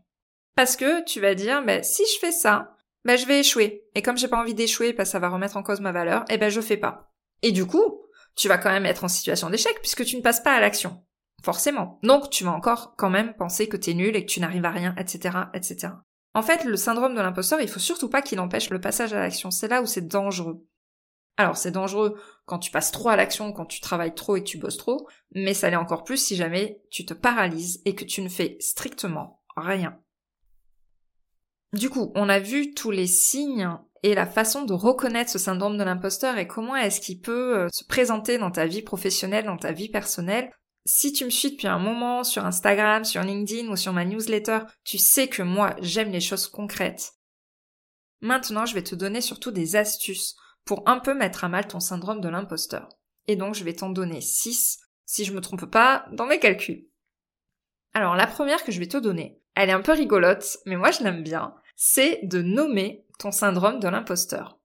Parce 0.55 0.75
que 0.75 1.03
tu 1.05 1.19
vas 1.19 1.35
dire, 1.35 1.63
bah, 1.65 1.83
si 1.83 2.03
je 2.13 2.19
fais 2.19 2.31
ça, 2.31 2.75
bah, 3.05 3.15
je 3.15 3.25
vais 3.25 3.39
échouer. 3.39 3.83
Et 3.95 4.01
comme 4.01 4.17
j'ai 4.17 4.27
pas 4.27 4.39
envie 4.39 4.53
d'échouer 4.53 4.93
parce 4.93 5.09
que 5.09 5.13
ça 5.13 5.19
va 5.19 5.29
remettre 5.29 5.57
en 5.57 5.63
cause 5.63 5.81
ma 5.81 5.91
valeur, 5.91 6.25
eh 6.29 6.37
ben, 6.37 6.49
je 6.49 6.61
fais 6.61 6.77
pas. 6.77 7.11
Et 7.41 7.51
du 7.51 7.65
coup, 7.65 8.01
tu 8.35 8.47
vas 8.47 8.57
quand 8.57 8.71
même 8.71 8.85
être 8.85 9.03
en 9.03 9.07
situation 9.07 9.49
d'échec 9.49 9.79
puisque 9.81 10.05
tu 10.05 10.15
ne 10.15 10.21
passes 10.21 10.41
pas 10.41 10.53
à 10.53 10.59
l'action. 10.59 11.03
Forcément. 11.43 11.99
Donc, 12.03 12.29
tu 12.29 12.45
vas 12.45 12.53
encore 12.53 12.95
quand 12.95 13.09
même 13.09 13.35
penser 13.35 13.67
que 13.67 13.75
t'es 13.75 13.93
nul 13.93 14.15
et 14.15 14.25
que 14.25 14.31
tu 14.31 14.39
n'arrives 14.39 14.63
à 14.63 14.71
rien, 14.71 14.95
etc., 14.97 15.37
etc. 15.53 15.89
En 16.33 16.41
fait, 16.41 16.63
le 16.63 16.77
syndrome 16.77 17.15
de 17.15 17.21
l'imposteur, 17.21 17.59
il 17.59 17.67
faut 17.67 17.81
surtout 17.81 18.09
pas 18.09 18.21
qu'il 18.21 18.39
empêche 18.39 18.69
le 18.69 18.79
passage 18.79 19.13
à 19.13 19.19
l'action. 19.19 19.51
C'est 19.51 19.67
là 19.67 19.81
où 19.81 19.85
c'est 19.85 20.07
dangereux. 20.07 20.65
Alors, 21.35 21.57
c'est 21.57 21.71
dangereux 21.71 22.17
quand 22.45 22.59
tu 22.59 22.71
passes 22.71 22.91
trop 22.91 23.09
à 23.09 23.17
l'action, 23.17 23.51
quand 23.51 23.65
tu 23.65 23.81
travailles 23.81 24.15
trop 24.15 24.37
et 24.37 24.39
que 24.43 24.47
tu 24.47 24.57
bosses 24.57 24.77
trop, 24.77 25.07
mais 25.35 25.53
ça 25.53 25.69
l'est 25.69 25.75
encore 25.75 26.05
plus 26.05 26.17
si 26.17 26.37
jamais 26.37 26.81
tu 26.89 27.05
te 27.05 27.13
paralyses 27.13 27.81
et 27.83 27.93
que 27.93 28.05
tu 28.05 28.21
ne 28.21 28.29
fais 28.29 28.55
strictement 28.61 29.43
rien. 29.57 29.99
Du 31.73 31.89
coup, 31.89 32.13
on 32.15 32.29
a 32.29 32.39
vu 32.39 32.73
tous 32.73 32.91
les 32.91 33.07
signes 33.07 33.69
et 34.03 34.15
la 34.15 34.25
façon 34.25 34.63
de 34.63 34.73
reconnaître 34.73 35.31
ce 35.31 35.39
syndrome 35.39 35.77
de 35.77 35.83
l'imposteur 35.83 36.37
et 36.37 36.47
comment 36.47 36.75
est-ce 36.75 37.01
qu'il 37.01 37.19
peut 37.19 37.57
euh, 37.57 37.67
se 37.71 37.83
présenter 37.83 38.37
dans 38.37 38.51
ta 38.51 38.65
vie 38.65 38.81
professionnelle, 38.81 39.45
dans 39.45 39.57
ta 39.57 39.71
vie 39.71 39.89
personnelle. 39.89 40.51
Si 40.85 41.13
tu 41.13 41.25
me 41.25 41.29
suis 41.29 41.51
depuis 41.51 41.67
un 41.67 41.79
moment 41.79 42.23
sur 42.23 42.45
Instagram, 42.45 43.05
sur 43.05 43.21
LinkedIn 43.21 43.69
ou 43.69 43.75
sur 43.75 43.93
ma 43.93 44.05
newsletter, 44.05 44.59
tu 44.83 44.97
sais 44.97 45.27
que 45.27 45.41
moi, 45.41 45.75
j'aime 45.79 46.11
les 46.11 46.19
choses 46.19 46.47
concrètes. 46.47 47.13
Maintenant, 48.21 48.65
je 48.65 48.73
vais 48.73 48.83
te 48.83 48.95
donner 48.95 49.21
surtout 49.21 49.51
des 49.51 49.75
astuces 49.75 50.35
pour 50.65 50.87
un 50.87 50.99
peu 50.99 51.13
mettre 51.13 51.43
à 51.43 51.49
mal 51.49 51.67
ton 51.67 51.79
syndrome 51.79 52.21
de 52.21 52.29
l'imposteur. 52.29 52.89
Et 53.27 53.35
donc, 53.35 53.55
je 53.55 53.63
vais 53.63 53.73
t'en 53.73 53.89
donner 53.89 54.21
6, 54.21 54.79
si 55.05 55.25
je 55.25 55.33
me 55.33 55.41
trompe 55.41 55.65
pas, 55.65 56.05
dans 56.11 56.25
mes 56.25 56.39
calculs. 56.39 56.87
Alors, 57.93 58.15
la 58.15 58.27
première 58.27 58.63
que 58.63 58.71
je 58.71 58.79
vais 58.79 58.87
te 58.87 58.97
donner, 58.97 59.39
elle 59.55 59.69
est 59.69 59.73
un 59.73 59.81
peu 59.81 59.91
rigolote, 59.91 60.57
mais 60.65 60.75
moi 60.75 60.91
je 60.91 61.03
l'aime 61.03 61.21
bien 61.21 61.53
c'est 61.75 62.21
de 62.23 62.41
nommer 62.41 63.05
ton 63.19 63.31
syndrome 63.31 63.79
de 63.79 63.87
l'imposteur. 63.87 64.59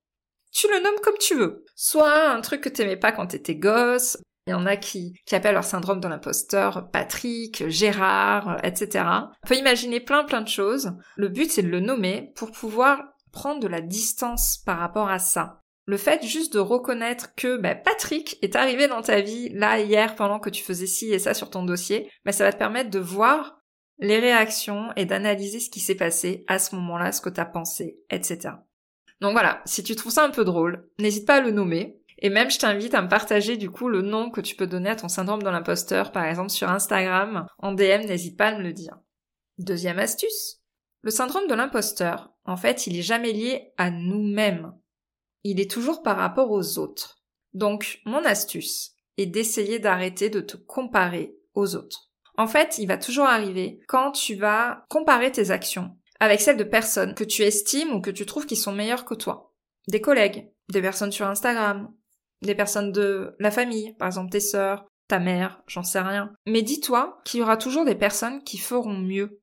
Tu 0.53 0.67
le 0.69 0.83
nommes 0.83 1.01
comme 1.03 1.19
tu 1.19 1.35
veux. 1.35 1.65
Soit 1.75 2.31
un 2.31 2.41
truc 2.41 2.61
que 2.63 2.69
t'aimais 2.69 2.97
pas 2.97 3.13
quand 3.13 3.29
t'étais 3.29 3.57
gosse, 3.57 4.19
il 4.49 4.53
y 4.53 4.55
en 4.55 4.67
a 4.67 4.77
qui, 4.77 5.15
qui 5.27 5.35
appellent 5.35 5.55
leur 5.55 5.65
syndrome 5.65 6.01
de 6.01 6.09
l'imposteur 6.09 6.91
Patrick, 6.91 7.69
Gérard, 7.69 8.59
etc. 8.65 9.05
On 9.45 9.47
peut 9.47 9.57
imaginer 9.57 10.01
plein 10.01 10.25
plein 10.25 10.41
de 10.41 10.49
choses. 10.49 10.93
Le 11.17 11.29
but 11.29 11.51
c'est 11.51 11.63
de 11.63 11.69
le 11.69 11.81
nommer 11.81 12.33
pour 12.35 12.51
pouvoir 12.51 13.03
prendre 13.31 13.61
de 13.61 13.69
la 13.69 13.83
distance 13.83 14.59
par 14.65 14.79
rapport 14.79 15.11
à 15.11 15.19
ça. 15.19 15.63
Le 15.85 15.97
fait 15.97 16.25
juste 16.25 16.55
de 16.55 16.59
reconnaître 16.59 17.35
que 17.35 17.57
bah, 17.57 17.75
Patrick 17.75 18.39
est 18.43 18.57
arrivé 18.57 18.89
dans 18.89 19.03
ta 19.03 19.21
vie 19.21 19.51
là 19.51 19.81
hier 19.81 20.17
pendant 20.17 20.39
que 20.39 20.51
tu 20.51 20.63
faisais 20.63 20.87
ci 20.87 21.13
et 21.13 21.19
ça 21.19 21.35
sur 21.35 21.51
ton 21.51 21.63
dossier, 21.63 22.11
bah, 22.25 22.33
ça 22.33 22.45
va 22.45 22.53
te 22.53 22.59
permettre 22.59 22.91
de 22.91 22.99
voir 22.99 23.59
les 23.99 24.19
réactions 24.19 24.93
et 24.97 25.05
d'analyser 25.05 25.61
ce 25.61 25.71
qui 25.71 25.81
s'est 25.81 25.95
passé 25.95 26.45
à 26.47 26.59
ce 26.59 26.75
moment-là, 26.75 27.13
ce 27.13 27.21
que 27.21 27.31
t'as 27.31 27.45
pensé, 27.45 27.99
etc. 28.11 28.51
Donc 29.21 29.33
voilà, 29.33 29.63
si 29.65 29.83
tu 29.83 29.97
trouves 29.97 30.13
ça 30.13 30.25
un 30.25 30.31
peu 30.31 30.45
drôle, 30.45 30.89
n'hésite 30.99 31.27
pas 31.27 31.37
à 31.37 31.41
le 31.41 31.51
nommer. 31.51 32.01
Et 32.19 32.31
même, 32.31 32.51
je 32.51 32.59
t'invite 32.59 32.95
à 32.95 33.03
me 33.03 33.09
partager 33.09 33.57
du 33.57 33.71
coup 33.71 33.89
le 33.89 34.03
nom 34.03 34.31
que 34.31 34.41
tu 34.41 34.57
peux 34.57 34.67
donner 34.67 34.91
à 34.91 34.97
ton 34.97 35.09
syndrome 35.09 35.43
de 35.43 35.49
l'imposteur, 35.49 36.11
par 36.11 36.25
exemple 36.25 36.51
sur 36.51 36.69
Instagram, 36.69 37.47
en 37.59 37.73
DM, 37.73 38.07
n'hésite 38.07 38.37
pas 38.37 38.49
à 38.49 38.59
me 38.59 38.63
le 38.63 38.73
dire. 38.73 38.99
Deuxième 39.59 39.99
astuce. 39.99 40.61
Le 41.03 41.11
syndrome 41.11 41.47
de 41.47 41.55
l'imposteur, 41.55 42.33
en 42.45 42.57
fait, 42.57 42.87
il 42.87 42.99
est 42.99 43.03
jamais 43.03 43.33
lié 43.33 43.73
à 43.77 43.91
nous-mêmes. 43.91 44.73
Il 45.45 45.61
est 45.61 45.71
toujours 45.71 46.03
par 46.03 46.17
rapport 46.17 46.51
aux 46.51 46.79
autres. 46.79 47.23
Donc, 47.55 48.01
mon 48.05 48.25
astuce 48.25 48.93
est 49.17 49.27
d'essayer 49.27 49.79
d'arrêter 49.79 50.29
de 50.29 50.41
te 50.41 50.57
comparer 50.57 51.37
aux 51.55 51.77
autres. 51.77 52.11
En 52.37 52.47
fait, 52.47 52.79
il 52.79 52.87
va 52.87 52.99
toujours 52.99 53.27
arriver 53.27 53.81
quand 53.89 54.13
tu 54.13 54.35
vas 54.35 54.85
comparer 54.89 55.31
tes 55.33 55.51
actions 55.51 55.97
avec 56.21 56.41
celles 56.41 56.57
de 56.57 56.65
personnes 56.65 57.15
que 57.15 57.25
tu 57.25 57.43
estimes 57.43 57.93
ou 57.93 58.01
que 58.01 58.11
tu 58.11 58.27
trouves 58.27 58.47
qui 58.47 58.57
sont 58.57 58.73
meilleures 58.73 59.05
que 59.05 59.15
toi. 59.15 59.55
Des 59.89 60.01
collègues, 60.01 60.51
des 60.71 60.83
personnes 60.83 61.13
sur 61.13 61.27
Instagram, 61.27 61.93
des 62.43 62.55
personnes 62.55 62.93
de 62.93 63.35
la 63.39 63.51
famille, 63.51 63.95
par 63.95 64.09
exemple 64.09 64.31
tes 64.31 64.41
sœurs, 64.41 64.87
ta 65.09 65.19
mère, 65.19 65.63
j'en 65.67 65.83
sais 65.83 66.01
rien. 66.01 66.33
Mais 66.47 66.63
dis-toi 66.63 67.21
qu'il 67.25 67.41
y 67.41 67.43
aura 67.43 67.57
toujours 67.57 67.85
des 67.85 67.95
personnes 67.95 68.43
qui 68.45 68.59
feront 68.59 68.97
mieux. 68.97 69.41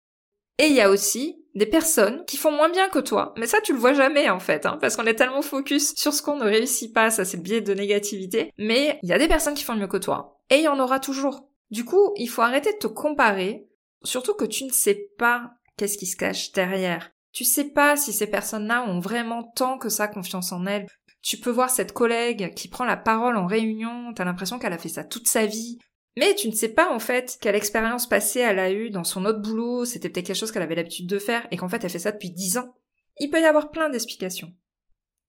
Et 0.58 0.68
il 0.68 0.74
y 0.74 0.82
a 0.82 0.90
aussi 0.90 1.44
des 1.56 1.66
personnes 1.66 2.24
qui 2.25 2.38
font 2.38 2.52
moins 2.52 2.70
bien 2.70 2.88
que 2.90 3.00
toi. 3.00 3.34
Mais 3.38 3.48
ça, 3.48 3.60
tu 3.62 3.74
le 3.74 3.80
vois 3.80 3.94
jamais, 3.94 4.30
en 4.30 4.40
fait, 4.40 4.66
hein, 4.66 4.78
parce 4.80 4.96
qu'on 4.96 5.06
est 5.06 5.16
tellement 5.16 5.42
focus 5.42 5.94
sur 5.96 6.14
ce 6.14 6.22
qu'on 6.22 6.38
ne 6.38 6.46
réussit 6.46 6.94
pas, 6.94 7.10
ça 7.10 7.25
c'est 7.25 7.38
le 7.38 7.44
biais 7.44 7.62
de 7.62 7.74
négativité. 7.74 8.52
Mais 8.58 9.00
il 9.04 9.10
y 9.10 9.14
a 9.14 9.18
des 9.18 9.28
personnes 9.28 9.54
qui 9.54 9.64
font 9.64 9.75
mieux 9.75 9.88
que 9.88 9.98
toi. 9.98 10.40
Et 10.50 10.58
il 10.58 10.64
y 10.64 10.68
en 10.68 10.80
aura 10.80 11.00
toujours. 11.00 11.50
Du 11.72 11.84
coup, 11.84 12.14
il 12.16 12.30
faut 12.30 12.42
arrêter 12.42 12.72
de 12.74 12.78
te 12.78 12.88
comparer, 12.88 13.68
surtout 14.04 14.34
que 14.34 14.46
tu 14.46 14.66
ne 14.66 14.72
sais 14.72 15.10
pas 15.18 15.52
qu'est-ce 15.78 15.98
qui 15.98 16.06
se 16.06 16.16
cache 16.16 16.52
derrière. 16.52 17.12
Tu 17.34 17.44
sais 17.44 17.66
pas 17.66 17.98
si 17.98 18.14
ces 18.14 18.28
personnes-là 18.28 18.86
ont 18.88 19.00
vraiment 19.00 19.44
tant 19.56 19.78
que 19.78 19.90
ça 19.90 20.08
confiance 20.08 20.54
en 20.54 20.66
elles. 20.66 20.88
Tu 21.25 21.38
peux 21.38 21.50
voir 21.50 21.72
cette 21.72 21.91
collègue 21.91 22.53
qui 22.53 22.67
prend 22.67 22.86
la 22.86 22.98
parole 22.98 23.36
en 23.36 23.48
réunion, 23.48 24.13
t'as 24.13 24.25
l'impression 24.25 24.60
qu'elle 24.60 24.74
a 24.74 24.77
fait 24.77 24.89
ça 24.89 25.03
toute 25.03 25.27
sa 25.27 25.48
vie. 25.48 25.79
Mais 26.17 26.36
tu 26.36 26.48
ne 26.48 26.53
sais 26.53 26.70
pas 26.70 26.94
en 26.94 27.00
fait 27.00 27.39
quelle 27.41 27.55
expérience 27.55 28.08
passée 28.08 28.41
elle 28.41 28.60
a 28.60 28.72
eue 28.72 28.91
dans 28.91 29.03
son 29.03 29.25
autre 29.25 29.41
boulot, 29.41 29.86
c'était 29.86 30.10
peut-être 30.10 30.27
quelque 30.27 30.38
chose 30.38 30.51
qu'elle 30.51 30.62
avait 30.62 30.75
l'habitude 30.75 31.10
de 31.10 31.17
faire 31.17 31.48
et 31.50 31.58
qu'en 31.58 31.67
fait 31.67 31.84
elle 31.84 31.89
fait 31.89 31.98
ça 31.98 32.12
depuis 32.12 32.29
dix 32.29 32.60
ans. 32.60 32.75
Il 33.17 33.32
peut 33.32 33.41
y 33.41 33.46
avoir 33.46 33.72
plein 33.72 33.89
d'explications. 33.89 34.53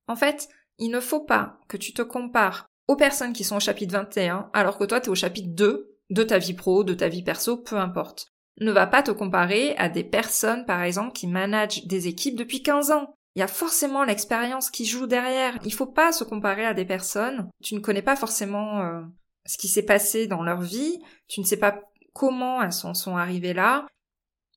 En 0.07 0.17
fait, 0.17 0.50
il 0.79 0.91
ne 0.91 1.00
faut 1.00 1.25
pas 1.25 1.61
que 1.67 1.79
tu 1.79 1.95
te 1.95 2.03
compares 2.03 2.67
aux 2.88 2.97
personnes 2.97 3.33
qui 3.33 3.43
sont 3.43 3.57
au 3.57 3.61
chapitre 3.61 3.95
21 3.95 4.50
alors 4.53 4.76
que 4.76 4.85
toi 4.85 5.00
t'es 5.00 5.09
au 5.09 5.15
chapitre 5.15 5.49
2 5.50 5.97
de 6.11 6.23
ta 6.23 6.37
vie 6.37 6.53
pro, 6.53 6.85
de 6.85 6.93
ta 6.93 7.09
vie 7.09 7.23
perso, 7.23 7.57
peu 7.57 7.76
importe. 7.76 8.35
Ne 8.61 8.71
va 8.71 8.87
pas 8.87 9.03
te 9.03 9.11
comparer 9.12 9.75
à 9.79 9.88
des 9.88 10.05
personnes, 10.05 10.67
par 10.67 10.83
exemple, 10.83 11.15
qui 11.15 11.26
managent 11.26 11.87
des 11.87 12.07
équipes 12.07 12.37
depuis 12.37 12.62
15 12.62 12.91
ans. 12.91 13.16
Il 13.37 13.40
y 13.40 13.43
a 13.43 13.49
forcément 13.49 14.02
l'expérience 14.02 14.71
qui 14.71 14.87
joue 14.87 15.07
derrière. 15.07 15.59
Il 15.62 15.75
faut 15.75 15.87
pas 15.87 16.11
se 16.11 16.25
comparer 16.25 16.64
à 16.64 16.73
des 16.73 16.87
personnes. 16.87 17.50
Tu 17.62 17.75
ne 17.75 17.81
connais 17.81 18.00
pas 18.00 18.16
forcément 18.16 18.81
euh, 18.81 19.02
ce 19.45 19.59
qui 19.59 19.69
s'est 19.69 19.85
passé 19.85 20.26
dans 20.26 20.43
leur 20.43 20.62
vie. 20.62 20.99
Tu 21.28 21.40
ne 21.40 21.45
sais 21.45 21.59
pas 21.59 21.83
comment 22.14 22.62
elles 22.62 22.73
sont 22.73 23.16
arrivées 23.16 23.52
là. 23.52 23.87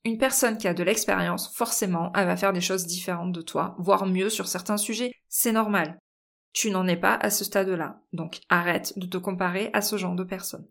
Une 0.05 0.17
personne 0.17 0.57
qui 0.57 0.67
a 0.69 0.73
de 0.73 0.83
l'expérience, 0.83 1.53
forcément, 1.53 2.13
elle 2.15 2.25
va 2.25 2.37
faire 2.37 2.53
des 2.53 2.61
choses 2.61 2.85
différentes 2.85 3.33
de 3.33 3.41
toi, 3.41 3.75
voire 3.79 4.05
mieux 4.05 4.29
sur 4.29 4.47
certains 4.47 4.77
sujets. 4.77 5.11
C'est 5.27 5.51
normal. 5.51 5.99
Tu 6.53 6.71
n'en 6.71 6.87
es 6.87 6.95
pas 6.95 7.15
à 7.15 7.29
ce 7.29 7.43
stade-là. 7.43 7.99
Donc 8.13 8.39
arrête 8.47 8.97
de 8.97 9.07
te 9.07 9.17
comparer 9.17 9.69
à 9.73 9.81
ce 9.81 9.97
genre 9.97 10.15
de 10.15 10.23
personnes. 10.23 10.67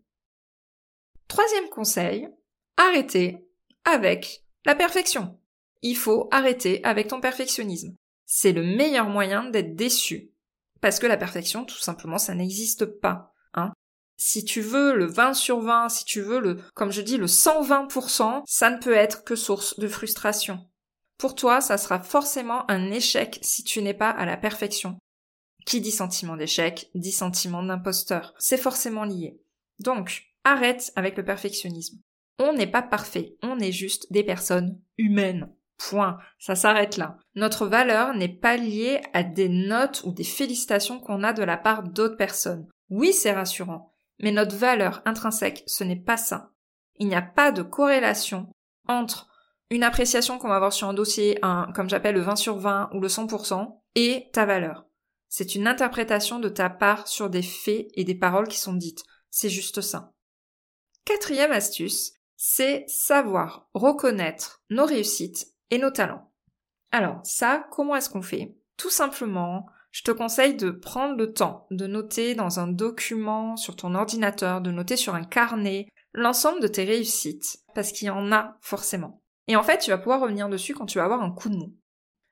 Troisième 1.27 1.69
conseil, 1.69 2.27
arrêtez 2.75 3.47
avec 3.85 4.45
la 4.65 4.73
perfection. 4.73 5.38
Il 5.81 5.95
faut 5.95 6.27
arrêter 6.31 6.83
avec 6.83 7.07
ton 7.07 7.21
perfectionnisme. 7.21 7.95
C'est 8.25 8.51
le 8.51 8.63
meilleur 8.63 9.09
moyen 9.09 9.49
d'être 9.49 9.75
déçu. 9.75 10.31
Parce 10.81 10.99
que 10.99 11.07
la 11.07 11.17
perfection, 11.17 11.65
tout 11.65 11.77
simplement, 11.77 12.17
ça 12.17 12.35
n'existe 12.35 12.85
pas. 12.85 13.33
Hein. 13.53 13.71
Si 14.17 14.45
tu 14.45 14.61
veux 14.61 14.95
le 14.95 15.05
20 15.05 15.33
sur 15.33 15.59
20, 15.61 15.89
si 15.89 16.05
tu 16.05 16.21
veux 16.21 16.39
le, 16.39 16.57
comme 16.73 16.91
je 16.91 17.01
dis, 17.01 17.17
le 17.17 17.25
120%, 17.25 18.43
ça 18.45 18.69
ne 18.69 18.77
peut 18.77 18.93
être 18.93 19.23
que 19.23 19.35
source 19.35 19.79
de 19.79 19.87
frustration. 19.87 20.67
Pour 21.17 21.35
toi, 21.35 21.59
ça 21.59 21.77
sera 21.77 21.99
forcément 21.99 22.69
un 22.71 22.91
échec 22.91 23.39
si 23.41 23.63
tu 23.63 23.81
n'es 23.81 23.93
pas 23.93 24.09
à 24.09 24.25
la 24.25 24.37
perfection. 24.37 24.97
Qui 25.65 25.81
dit 25.81 25.91
sentiment 25.91 26.37
d'échec, 26.37 26.89
dit 26.95 27.11
sentiment 27.11 27.61
d'imposteur. 27.63 28.33
C'est 28.39 28.57
forcément 28.57 29.03
lié. 29.03 29.41
Donc, 29.79 30.29
Arrête 30.43 30.91
avec 30.95 31.17
le 31.17 31.23
perfectionnisme. 31.23 31.99
On 32.39 32.53
n'est 32.53 32.71
pas 32.71 32.81
parfait, 32.81 33.35
on 33.43 33.59
est 33.59 33.71
juste 33.71 34.11
des 34.11 34.23
personnes 34.23 34.79
humaines. 34.97 35.53
Point. 35.79 36.17
Ça 36.39 36.55
s'arrête 36.55 36.97
là. 36.97 37.17
Notre 37.35 37.65
valeur 37.65 38.13
n'est 38.13 38.27
pas 38.27 38.57
liée 38.57 39.01
à 39.13 39.23
des 39.23 39.47
notes 39.47 40.01
ou 40.03 40.11
des 40.11 40.25
félicitations 40.25 40.99
qu'on 40.99 41.23
a 41.23 41.31
de 41.33 41.43
la 41.43 41.57
part 41.57 41.83
d'autres 41.83 42.17
personnes. 42.17 42.67
Oui, 42.89 43.13
c'est 43.13 43.31
rassurant, 43.31 43.93
mais 44.19 44.31
notre 44.31 44.55
valeur 44.55 45.01
intrinsèque, 45.05 45.63
ce 45.67 45.83
n'est 45.83 45.99
pas 45.99 46.17
ça. 46.17 46.51
Il 46.97 47.07
n'y 47.07 47.15
a 47.15 47.21
pas 47.21 47.51
de 47.51 47.61
corrélation 47.61 48.51
entre 48.87 49.29
une 49.69 49.83
appréciation 49.83 50.37
qu'on 50.37 50.49
va 50.49 50.55
avoir 50.55 50.73
sur 50.73 50.89
un 50.89 50.93
dossier, 50.93 51.39
un, 51.43 51.71
comme 51.73 51.89
j'appelle 51.89 52.15
le 52.15 52.21
20 52.21 52.35
sur 52.35 52.57
20 52.57 52.89
ou 52.93 52.99
le 52.99 53.07
100%, 53.07 53.79
et 53.95 54.29
ta 54.33 54.45
valeur. 54.45 54.85
C'est 55.29 55.55
une 55.55 55.67
interprétation 55.67 56.39
de 56.39 56.49
ta 56.49 56.69
part 56.69 57.07
sur 57.07 57.29
des 57.29 57.43
faits 57.43 57.87
et 57.93 58.03
des 58.03 58.15
paroles 58.15 58.47
qui 58.47 58.59
sont 58.59 58.73
dites. 58.73 59.03
C'est 59.29 59.49
juste 59.49 59.81
ça. 59.81 60.11
Quatrième 61.05 61.51
astuce, 61.51 62.13
c'est 62.35 62.85
savoir 62.87 63.69
reconnaître 63.73 64.63
nos 64.69 64.85
réussites 64.85 65.53
et 65.71 65.77
nos 65.77 65.91
talents. 65.91 66.31
Alors, 66.91 67.19
ça, 67.23 67.67
comment 67.71 67.95
est-ce 67.95 68.09
qu'on 68.09 68.21
fait? 68.21 68.55
Tout 68.77 68.89
simplement, 68.89 69.67
je 69.91 70.03
te 70.03 70.11
conseille 70.11 70.55
de 70.55 70.71
prendre 70.71 71.17
le 71.17 71.33
temps 71.33 71.67
de 71.71 71.87
noter 71.87 72.35
dans 72.35 72.59
un 72.59 72.67
document 72.67 73.55
sur 73.57 73.75
ton 73.75 73.95
ordinateur, 73.95 74.61
de 74.61 74.71
noter 74.71 74.95
sur 74.95 75.15
un 75.15 75.23
carnet 75.23 75.87
l'ensemble 76.13 76.61
de 76.61 76.67
tes 76.67 76.83
réussites, 76.83 77.59
parce 77.75 77.91
qu'il 77.91 78.07
y 78.07 78.11
en 78.11 78.31
a 78.31 78.57
forcément. 78.61 79.21
Et 79.47 79.55
en 79.55 79.63
fait, 79.63 79.79
tu 79.79 79.91
vas 79.91 79.97
pouvoir 79.97 80.21
revenir 80.21 80.49
dessus 80.49 80.73
quand 80.73 80.85
tu 80.85 80.97
vas 80.97 81.05
avoir 81.05 81.21
un 81.21 81.31
coup 81.31 81.49
de 81.49 81.55
mou. 81.55 81.75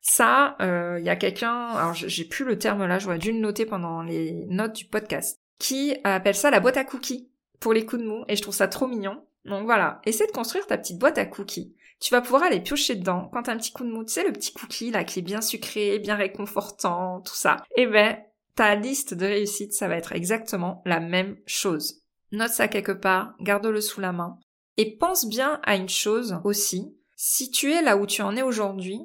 Ça, 0.01 0.55
il 0.59 0.65
euh, 0.65 0.99
y 0.99 1.09
a 1.09 1.15
quelqu'un, 1.15 1.67
alors 1.69 1.93
j'ai 1.93 2.25
plus 2.25 2.45
le 2.45 2.57
terme 2.57 2.85
là, 2.85 2.97
j'aurais 2.97 3.17
dû 3.17 3.31
le 3.31 3.39
noter 3.39 3.65
pendant 3.65 4.03
les 4.03 4.45
notes 4.47 4.75
du 4.75 4.85
podcast, 4.85 5.41
qui 5.59 5.97
appelle 6.03 6.35
ça 6.35 6.49
la 6.49 6.59
boîte 6.59 6.77
à 6.77 6.85
cookies 6.85 7.29
pour 7.59 7.73
les 7.73 7.85
coups 7.85 8.01
de 8.01 8.07
mou, 8.07 8.23
et 8.27 8.35
je 8.35 8.41
trouve 8.41 8.53
ça 8.53 8.67
trop 8.67 8.87
mignon. 8.87 9.26
Donc 9.47 9.65
voilà, 9.65 10.01
essaie 10.05 10.27
de 10.27 10.31
construire 10.31 10.67
ta 10.67 10.77
petite 10.77 10.99
boîte 10.99 11.17
à 11.17 11.25
cookies. 11.25 11.73
Tu 11.99 12.11
vas 12.13 12.21
pouvoir 12.21 12.43
aller 12.43 12.59
piocher 12.59 12.95
dedans 12.95 13.29
quand 13.33 13.43
t'as 13.43 13.53
un 13.53 13.57
petit 13.57 13.71
coup 13.71 13.83
de 13.83 13.89
mou, 13.89 14.03
tu 14.03 14.13
sais 14.13 14.23
le 14.23 14.33
petit 14.33 14.53
cookie 14.53 14.91
là 14.91 15.03
qui 15.03 15.19
est 15.19 15.23
bien 15.23 15.41
sucré, 15.41 15.97
bien 15.99 16.15
réconfortant, 16.15 17.21
tout 17.21 17.33
ça. 17.35 17.57
Eh 17.75 17.87
ben, 17.87 18.17
ta 18.55 18.75
liste 18.75 19.13
de 19.13 19.25
réussite, 19.25 19.73
ça 19.73 19.87
va 19.87 19.95
être 19.95 20.13
exactement 20.13 20.81
la 20.85 20.99
même 20.99 21.37
chose. 21.45 22.01
Note 22.31 22.51
ça 22.51 22.67
quelque 22.67 22.91
part, 22.91 23.33
garde-le 23.39 23.81
sous 23.81 24.01
la 24.01 24.11
main. 24.11 24.37
Et 24.75 24.97
pense 24.97 25.25
bien 25.25 25.59
à 25.63 25.75
une 25.75 25.89
chose 25.89 26.39
aussi, 26.43 26.95
si 27.15 27.49
tu 27.49 27.71
es 27.71 27.81
là 27.81 27.97
où 27.97 28.05
tu 28.05 28.21
en 28.21 28.35
es 28.35 28.43
aujourd'hui, 28.43 28.99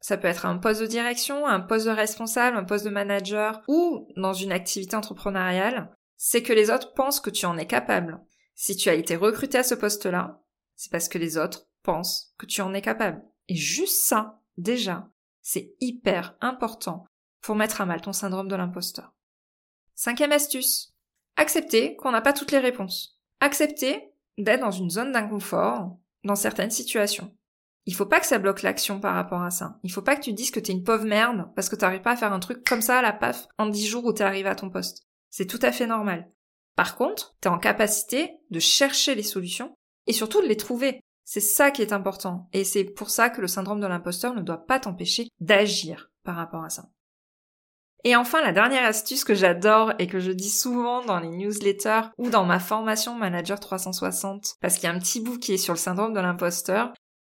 ça 0.00 0.16
peut 0.16 0.28
être 0.28 0.46
un 0.46 0.56
poste 0.56 0.80
de 0.80 0.86
direction, 0.86 1.46
un 1.46 1.60
poste 1.60 1.86
de 1.86 1.90
responsable, 1.90 2.56
un 2.56 2.64
poste 2.64 2.84
de 2.84 2.90
manager 2.90 3.62
ou 3.68 4.08
dans 4.16 4.32
une 4.32 4.52
activité 4.52 4.96
entrepreneuriale, 4.96 5.94
c'est 6.16 6.42
que 6.42 6.52
les 6.52 6.70
autres 6.70 6.94
pensent 6.94 7.20
que 7.20 7.30
tu 7.30 7.46
en 7.46 7.58
es 7.58 7.66
capable. 7.66 8.20
Si 8.54 8.76
tu 8.76 8.88
as 8.88 8.94
été 8.94 9.16
recruté 9.16 9.58
à 9.58 9.64
ce 9.64 9.74
poste-là, 9.74 10.42
c'est 10.76 10.90
parce 10.90 11.08
que 11.08 11.18
les 11.18 11.36
autres 11.38 11.68
pensent 11.82 12.34
que 12.38 12.46
tu 12.46 12.60
en 12.60 12.74
es 12.74 12.82
capable. 12.82 13.22
Et 13.48 13.56
juste 13.56 14.04
ça, 14.04 14.40
déjà, 14.56 15.08
c'est 15.40 15.74
hyper 15.80 16.36
important 16.40 17.06
pour 17.40 17.56
mettre 17.56 17.80
à 17.80 17.86
mal 17.86 18.00
ton 18.00 18.12
syndrome 18.12 18.48
de 18.48 18.56
l'imposteur. 18.56 19.12
Cinquième 19.94 20.32
astuce. 20.32 20.94
Accepter 21.36 21.96
qu'on 21.96 22.12
n'a 22.12 22.20
pas 22.20 22.32
toutes 22.32 22.52
les 22.52 22.58
réponses. 22.58 23.20
Accepter 23.40 24.12
d'être 24.38 24.60
dans 24.60 24.70
une 24.70 24.90
zone 24.90 25.12
d'inconfort 25.12 25.98
dans 26.24 26.36
certaines 26.36 26.70
situations. 26.70 27.34
Il 27.84 27.94
faut 27.94 28.06
pas 28.06 28.20
que 28.20 28.26
ça 28.26 28.38
bloque 28.38 28.62
l'action 28.62 29.00
par 29.00 29.14
rapport 29.14 29.42
à 29.42 29.50
ça. 29.50 29.78
Il 29.82 29.90
faut 29.90 30.02
pas 30.02 30.14
que 30.14 30.22
tu 30.22 30.32
dises 30.32 30.52
que 30.52 30.60
t'es 30.60 30.72
une 30.72 30.84
pauvre 30.84 31.04
merde 31.04 31.50
parce 31.56 31.68
que 31.68 31.74
t'arrives 31.74 32.02
pas 32.02 32.12
à 32.12 32.16
faire 32.16 32.32
un 32.32 32.38
truc 32.38 32.64
comme 32.64 32.82
ça 32.82 32.98
à 32.98 33.02
la 33.02 33.12
paf 33.12 33.48
en 33.58 33.66
dix 33.66 33.86
jours 33.86 34.04
où 34.04 34.12
t'es 34.12 34.22
arrivé 34.22 34.48
à 34.48 34.54
ton 34.54 34.70
poste. 34.70 35.08
C'est 35.30 35.46
tout 35.46 35.58
à 35.62 35.72
fait 35.72 35.86
normal. 35.86 36.30
Par 36.76 36.96
contre, 36.96 37.34
t'es 37.40 37.48
en 37.48 37.58
capacité 37.58 38.32
de 38.50 38.58
chercher 38.58 39.14
les 39.14 39.22
solutions 39.22 39.74
et 40.06 40.12
surtout 40.12 40.40
de 40.40 40.46
les 40.46 40.56
trouver. 40.56 41.00
C'est 41.24 41.40
ça 41.40 41.70
qui 41.70 41.82
est 41.82 41.92
important. 41.92 42.48
Et 42.52 42.64
c'est 42.64 42.84
pour 42.84 43.10
ça 43.10 43.30
que 43.30 43.40
le 43.40 43.46
syndrome 43.46 43.80
de 43.80 43.86
l'imposteur 43.86 44.34
ne 44.34 44.42
doit 44.42 44.66
pas 44.66 44.80
t'empêcher 44.80 45.28
d'agir 45.40 46.10
par 46.24 46.36
rapport 46.36 46.64
à 46.64 46.70
ça. 46.70 46.88
Et 48.04 48.16
enfin, 48.16 48.42
la 48.42 48.52
dernière 48.52 48.84
astuce 48.84 49.22
que 49.22 49.34
j'adore 49.34 49.92
et 49.98 50.08
que 50.08 50.18
je 50.18 50.32
dis 50.32 50.50
souvent 50.50 51.04
dans 51.04 51.20
les 51.20 51.28
newsletters 51.28 52.10
ou 52.18 52.30
dans 52.30 52.44
ma 52.44 52.58
formation 52.58 53.14
Manager 53.14 53.60
360, 53.60 54.56
parce 54.60 54.74
qu'il 54.74 54.84
y 54.84 54.86
a 54.88 54.94
un 54.94 54.98
petit 54.98 55.20
bout 55.20 55.38
qui 55.38 55.52
est 55.52 55.58
sur 55.58 55.74
le 55.74 55.78
syndrome 55.78 56.12
de 56.12 56.20
l'imposteur, 56.20 56.92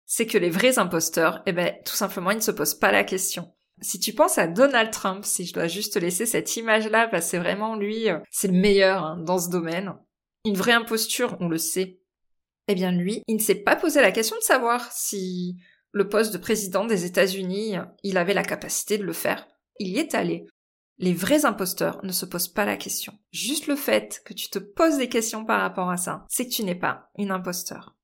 c'est 0.06 0.26
que 0.26 0.38
les 0.38 0.50
vrais 0.50 0.78
imposteurs, 0.78 1.42
eh 1.46 1.52
ben, 1.52 1.72
tout 1.84 1.94
simplement, 1.94 2.32
ils 2.32 2.38
ne 2.38 2.42
se 2.42 2.50
posent 2.50 2.78
pas 2.78 2.90
la 2.90 3.04
question. 3.04 3.55
Si 3.82 4.00
tu 4.00 4.14
penses 4.14 4.38
à 4.38 4.46
Donald 4.46 4.90
Trump, 4.90 5.24
si 5.24 5.44
je 5.44 5.52
dois 5.52 5.66
juste 5.66 6.00
laisser 6.00 6.24
cette 6.24 6.56
image-là, 6.56 7.08
parce 7.08 7.26
que 7.26 7.30
c'est 7.32 7.38
vraiment 7.38 7.76
lui, 7.76 8.08
euh, 8.08 8.18
c'est 8.30 8.48
le 8.48 8.58
meilleur 8.58 9.04
hein, 9.04 9.18
dans 9.18 9.38
ce 9.38 9.50
domaine. 9.50 9.94
Une 10.44 10.56
vraie 10.56 10.72
imposture, 10.72 11.36
on 11.40 11.48
le 11.48 11.58
sait. 11.58 12.00
Eh 12.68 12.74
bien 12.74 12.90
lui, 12.90 13.22
il 13.28 13.36
ne 13.36 13.40
s'est 13.40 13.54
pas 13.62 13.76
posé 13.76 14.00
la 14.00 14.12
question 14.12 14.36
de 14.36 14.42
savoir 14.42 14.90
si 14.92 15.56
le 15.92 16.08
poste 16.08 16.32
de 16.32 16.38
président 16.38 16.84
des 16.84 17.04
États-Unis, 17.04 17.76
il 18.02 18.18
avait 18.18 18.34
la 18.34 18.42
capacité 18.42 18.98
de 18.98 19.04
le 19.04 19.12
faire. 19.12 19.46
Il 19.78 19.88
y 19.88 19.98
est 19.98 20.14
allé. 20.14 20.46
Les 20.98 21.12
vrais 21.12 21.44
imposteurs 21.44 22.00
ne 22.02 22.12
se 22.12 22.24
posent 22.24 22.48
pas 22.48 22.64
la 22.64 22.76
question. 22.76 23.12
Juste 23.30 23.66
le 23.66 23.76
fait 23.76 24.22
que 24.24 24.32
tu 24.32 24.48
te 24.48 24.58
poses 24.58 24.96
des 24.96 25.08
questions 25.08 25.44
par 25.44 25.60
rapport 25.60 25.90
à 25.90 25.98
ça, 25.98 26.24
c'est 26.28 26.46
que 26.46 26.52
tu 26.52 26.64
n'es 26.64 26.74
pas 26.74 27.10
une 27.18 27.30
imposteur. 27.30 27.94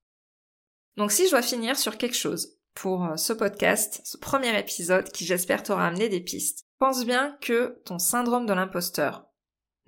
Donc 0.97 1.11
si 1.11 1.25
je 1.25 1.31
dois 1.31 1.41
finir 1.41 1.77
sur 1.77 1.97
quelque 1.97 2.15
chose 2.15 2.57
pour 2.73 3.05
euh, 3.05 3.15
ce 3.17 3.33
podcast, 3.33 4.01
ce 4.03 4.17
premier 4.17 4.57
épisode 4.59 5.09
qui 5.11 5.25
j'espère 5.25 5.63
t'aura 5.63 5.87
amené 5.87 6.09
des 6.09 6.21
pistes, 6.21 6.65
pense 6.79 7.05
bien 7.05 7.37
que 7.41 7.81
ton 7.85 7.99
syndrome 7.99 8.45
de 8.45 8.53
l'imposteur 8.53 9.25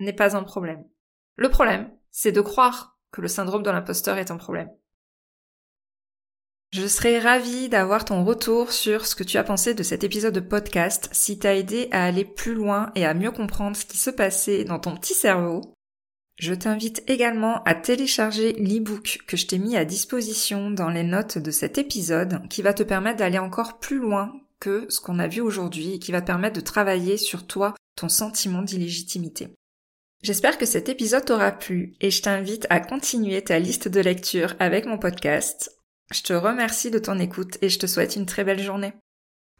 n'est 0.00 0.12
pas 0.12 0.36
un 0.36 0.42
problème. 0.42 0.84
Le 1.36 1.50
problème, 1.50 1.90
c'est 2.10 2.32
de 2.32 2.40
croire 2.40 2.98
que 3.12 3.20
le 3.20 3.28
syndrome 3.28 3.62
de 3.62 3.70
l'imposteur 3.70 4.18
est 4.18 4.30
un 4.30 4.36
problème. 4.36 4.70
Je 6.72 6.86
serais 6.86 7.18
ravie 7.18 7.68
d'avoir 7.68 8.04
ton 8.04 8.24
retour 8.24 8.72
sur 8.72 9.06
ce 9.06 9.14
que 9.14 9.24
tu 9.24 9.38
as 9.38 9.44
pensé 9.44 9.74
de 9.74 9.82
cet 9.82 10.04
épisode 10.04 10.34
de 10.34 10.40
podcast, 10.40 11.08
si 11.12 11.38
t'as 11.38 11.54
aidé 11.54 11.88
à 11.92 12.04
aller 12.04 12.24
plus 12.24 12.54
loin 12.54 12.90
et 12.94 13.06
à 13.06 13.14
mieux 13.14 13.30
comprendre 13.30 13.76
ce 13.76 13.86
qui 13.86 13.98
se 13.98 14.10
passait 14.10 14.64
dans 14.64 14.78
ton 14.78 14.96
petit 14.96 15.14
cerveau, 15.14 15.75
je 16.36 16.52
t'invite 16.52 17.02
également 17.06 17.62
à 17.64 17.74
télécharger 17.74 18.52
l'e-book 18.54 19.20
que 19.26 19.36
je 19.36 19.46
t'ai 19.46 19.58
mis 19.58 19.76
à 19.76 19.84
disposition 19.84 20.70
dans 20.70 20.90
les 20.90 21.02
notes 21.02 21.38
de 21.38 21.50
cet 21.50 21.78
épisode 21.78 22.46
qui 22.48 22.62
va 22.62 22.74
te 22.74 22.82
permettre 22.82 23.18
d'aller 23.18 23.38
encore 23.38 23.78
plus 23.78 23.98
loin 23.98 24.32
que 24.60 24.86
ce 24.90 25.00
qu'on 25.00 25.18
a 25.18 25.28
vu 25.28 25.40
aujourd'hui 25.40 25.94
et 25.94 25.98
qui 25.98 26.12
va 26.12 26.20
te 26.20 26.26
permettre 26.26 26.56
de 26.56 26.64
travailler 26.64 27.16
sur 27.16 27.46
toi, 27.46 27.74
ton 27.96 28.08
sentiment 28.08 28.62
d'illégitimité. 28.62 29.48
J'espère 30.22 30.58
que 30.58 30.66
cet 30.66 30.88
épisode 30.88 31.24
t'aura 31.24 31.52
plu 31.52 31.94
et 32.00 32.10
je 32.10 32.22
t'invite 32.22 32.66
à 32.68 32.80
continuer 32.80 33.42
ta 33.42 33.58
liste 33.58 33.88
de 33.88 34.00
lecture 34.00 34.54
avec 34.58 34.86
mon 34.86 34.98
podcast. 34.98 35.70
Je 36.12 36.22
te 36.22 36.32
remercie 36.32 36.90
de 36.90 36.98
ton 36.98 37.18
écoute 37.18 37.58
et 37.62 37.68
je 37.68 37.78
te 37.78 37.86
souhaite 37.86 38.16
une 38.16 38.26
très 38.26 38.44
belle 38.44 38.62
journée. 38.62 38.92